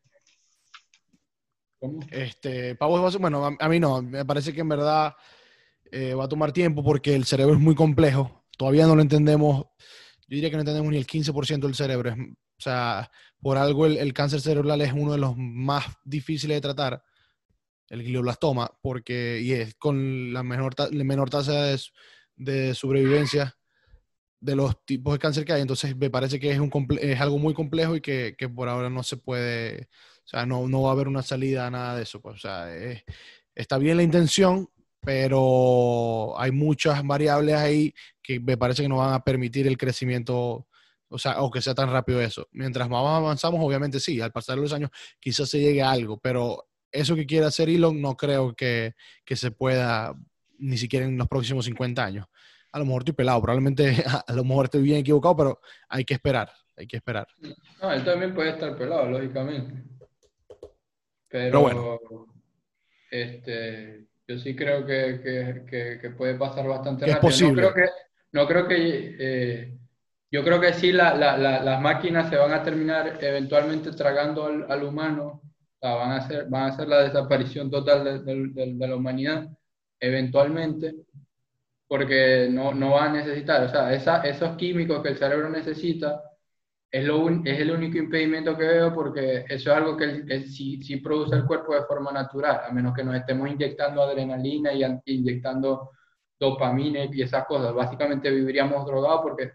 [1.78, 2.00] ¿Cómo?
[2.10, 4.02] Este, bueno, a, a, mí no.
[4.02, 5.14] Me parece que en verdad
[5.92, 8.44] eh, va a tomar tiempo porque el cerebro es muy complejo.
[8.56, 9.66] Todavía no lo entendemos.
[10.26, 12.12] Yo diría que no entendemos ni el 15% del cerebro.
[12.12, 17.04] o sea, por algo el, cáncer cerebral es uno de los más difíciles de tratar.
[17.92, 21.78] El glioblastoma, porque y es con la menor, la menor tasa de,
[22.36, 23.54] de, sobrevivencia
[24.40, 25.60] de los tipos de cáncer que hay.
[25.60, 28.88] Entonces me parece que es, un es algo muy complejo y que, que, por ahora
[28.88, 29.90] no se puede,
[30.24, 32.22] o sea, no, no va a haber una salida a nada de eso.
[32.22, 32.66] Pues, o sea,
[33.54, 34.70] está bien la intención,
[35.02, 40.66] pero hay muchas variables ahí que me parece que no van a permitir el crecimiento,
[41.08, 42.48] o sea, o que sea tan rápido eso.
[42.52, 44.90] Mientras más avanzamos, obviamente sí, al pasar los años
[45.20, 49.36] quizás se llegue a algo, pero eso que quiere hacer Elon no creo que, que
[49.36, 50.14] se pueda
[50.58, 52.26] ni siquiera en los próximos 50 años.
[52.70, 56.14] A lo mejor estoy pelado, probablemente a lo mejor estoy bien equivocado, pero hay que
[56.14, 57.26] esperar, hay que esperar.
[57.80, 59.82] No, él también puede estar pelado, lógicamente.
[61.28, 61.98] Pero, bueno.
[63.10, 67.16] Este, yo sí creo que, que, que, puede pasar bastante rápido.
[67.16, 67.62] Es posible.
[67.62, 67.92] No creo que,
[68.32, 69.78] no creo que eh,
[70.30, 74.66] yo creo que sí la, la, las máquinas se van a terminar eventualmente tragando al,
[74.70, 75.42] al humano,
[75.82, 79.48] van, a ser, van a ser la desaparición total de, la humanidad
[80.00, 80.94] eventualmente,
[81.86, 83.92] porque no, no van a necesitar, o sea,
[84.24, 86.22] esos químicos que el cerebro necesita
[86.90, 90.96] es, lo es el único impedimento que veo porque eso es algo que, sí, sí,
[90.98, 95.90] produce el cuerpo de forma natural, a menos que nos estemos inyectando adrenalina y inyectando
[96.38, 97.72] dopamina y esas cosas.
[97.72, 99.52] Básicamente viviríamos drogados porque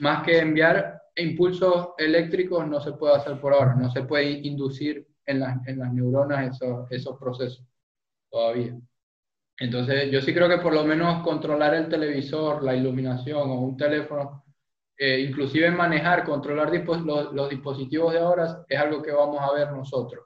[0.00, 5.06] más que enviar impulsos eléctricos no se puede hacer por ahora, no se puede inducir
[5.28, 7.64] en, en las neuronas esos, esos procesos
[8.30, 8.76] todavía.
[9.58, 13.76] Entonces yo sí creo que por lo menos controlar el televisor, la iluminación o un
[13.76, 14.44] teléfono
[15.00, 20.24] eh, inclusive manejar, controlar los, dispositivos de ahora es algo que vamos a ver nosotros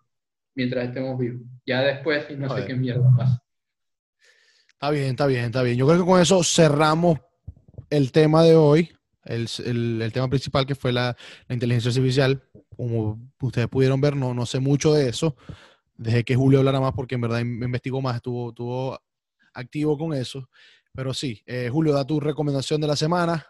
[0.55, 1.43] mientras estemos vivos.
[1.67, 3.43] Ya después no sé qué mierda pasa.
[4.71, 5.77] Está bien, está bien, está bien.
[5.77, 7.19] Yo creo que con eso cerramos
[7.91, 8.91] el tema de hoy,
[9.25, 9.49] el,
[10.03, 11.17] el, tema principal que fue la,
[11.49, 12.43] la, inteligencia artificial.
[12.77, 15.37] Como ustedes pudieron ver, no, no sé mucho de eso.
[15.97, 18.99] Dejé que Julio hablara más porque en verdad me investigó más, estuvo, estuvo
[19.55, 20.49] activo con eso.
[20.95, 23.47] Pero sí, eh, Julio, da tu recomendación de la semana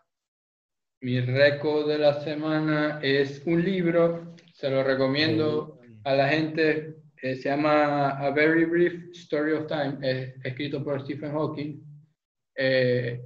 [1.03, 7.35] mi récord de la semana es un libro, se lo recomiendo a la gente, eh,
[7.35, 11.83] se llama A Very Brief Story of Time, es escrito por Stephen Hawking.
[12.57, 13.21] Eh,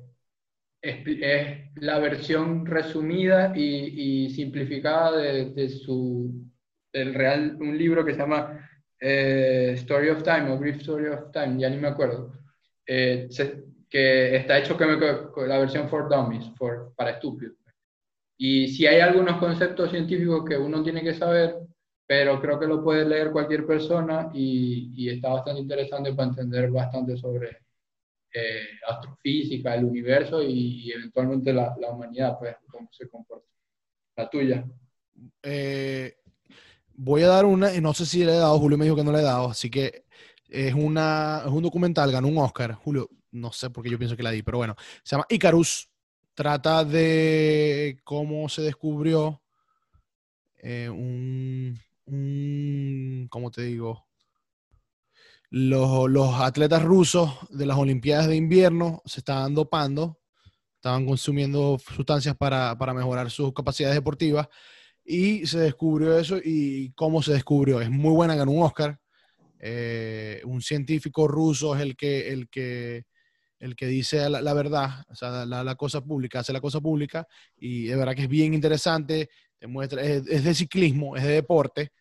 [0.88, 6.32] es, la versión resumida y, simplificada de, su,
[6.92, 8.68] del real, un libro que se llama
[9.00, 12.32] eh, Story of Time o Brief Story of Time, ya ni me acuerdo.
[12.86, 16.50] que está hecho con la versión for dummies,
[16.96, 17.56] para estúpidos.
[18.38, 21.56] Y si hay algunos conceptos científicos que uno tiene que saber,
[22.06, 26.70] pero creo que lo puede leer cualquier persona y, y está bastante interesante para entender
[26.70, 27.65] bastante sobre
[28.32, 33.46] eh, astrofísica, el universo y, eventualmente la, humanidad, pues, cómo se comporta.
[34.16, 34.64] La tuya.
[35.42, 36.16] Eh,
[36.94, 39.04] voy a dar una, y no sé si le he dado, Julio me dijo que
[39.04, 40.04] no le he dado, así que
[40.48, 42.72] es, una, es un documental, ganó un Oscar.
[42.74, 45.90] Julio, no sé por qué yo pienso que la di, pero bueno, se llama Icarus
[46.34, 49.40] trata de cómo se descubrió
[50.58, 51.80] eh, un,
[53.30, 54.05] ¿cómo te digo?
[55.50, 60.18] Los, atletas rusos de las Olimpiadas de invierno se estaban dopando,
[60.74, 64.48] estaban consumiendo sustancias para, para mejorar sus capacidades deportivas
[65.04, 67.80] y se descubrió eso y cómo se descubrió.
[67.80, 68.98] Es muy buena, ganó un Oscar.
[69.58, 73.04] Eh, un científico ruso es el que, el que
[73.58, 77.26] el que dice la, verdad, o sea, la, cosa pública, hace la cosa pública,
[77.56, 79.30] y de verdad que es bien interesante,
[79.66, 81.92] muestra, es, de ciclismo, es de deporte,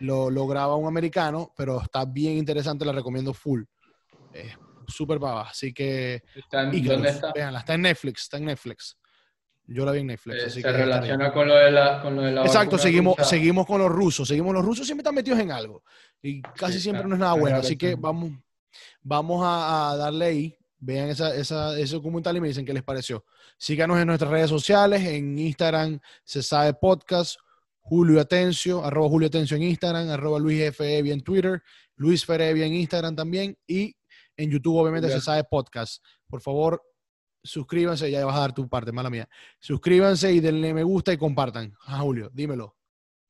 [0.00, 3.62] lo, lo, graba un americano, pero está bien interesante, la recomiendo full.
[4.32, 4.52] Es
[4.86, 6.22] súper pava, así que...
[6.34, 7.30] ¿Está en, ¿Dónde está?
[7.30, 8.96] está en Netflix, está en Netflix.
[9.66, 10.56] Yo la vi en Netflix.
[10.56, 13.80] Eh, se relaciona con lo de la, con lo de la Exacto, seguimos, seguimos con
[13.80, 15.82] los rusos, seguimos los rusos siempre están metidos en algo
[16.20, 18.32] y casi siempre no es nada bueno, así que vamos,
[19.02, 23.24] Vamos a, darle ahí, vean esa, ese documental y me dicen qué les pareció.
[23.58, 27.38] Síganos en nuestras redes sociales, en Instagram se sabe podcast,
[27.86, 30.98] Julio Atencio, arroba Julio Atencio en Instagram, arroba Luis F.E.
[31.00, 31.62] en Twitter,
[31.96, 33.94] Luis Ferevi en Instagram también y
[34.36, 36.02] en YouTube obviamente se sabe podcast.
[36.26, 36.82] Por favor,
[37.42, 39.28] suscríbanse, ya vas a dar tu parte, mala mía.
[39.58, 41.74] Suscríbanse y denle me gusta y compartan.
[41.86, 42.74] Ah, Julio, dímelo.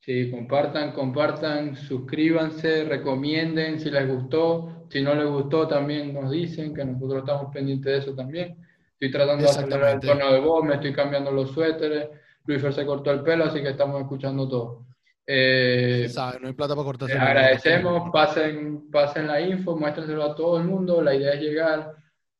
[0.00, 4.86] Sí, compartan, compartan, suscríbanse, recomienden si les gustó.
[4.88, 8.56] Si no les gustó, también nos dicen que nosotros estamos pendientes de eso también.
[8.92, 12.08] Estoy tratando de acelerar el tono de voz, me estoy cambiando los suéteres.
[12.46, 14.86] Luis se cortó el pelo, así que estamos escuchando todo.
[15.26, 17.16] Eh, sabe, no hay plata para cortarse.
[17.16, 21.00] agradecemos, pasen, pasen la info, muéstrenselo a todo el mundo.
[21.00, 21.94] La idea es llegar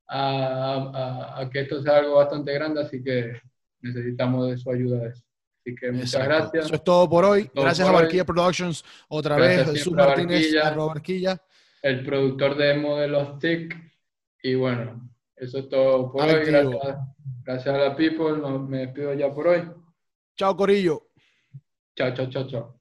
[0.07, 3.41] a, a que esto sea algo bastante grande, así que
[3.81, 5.09] necesitamos de su ayuda.
[5.09, 5.23] Eso.
[5.61, 6.67] Así que muchas gracias.
[6.67, 7.51] Eso es todo por hoy.
[7.55, 11.41] gracias a Barquilla Productions, otra vez, Jesús Martínez, Barquilla.
[11.83, 13.75] el productor de modelos TIC.
[14.43, 16.31] Y bueno, eso es todo por hoy.
[16.33, 16.71] Activo.
[16.71, 16.99] Gracias,
[17.45, 18.37] gracias a la people.
[18.69, 19.63] Me despido ya por hoy.
[20.37, 21.11] Chao, Corillo.
[21.97, 22.74] Chao, chao, chao, chao.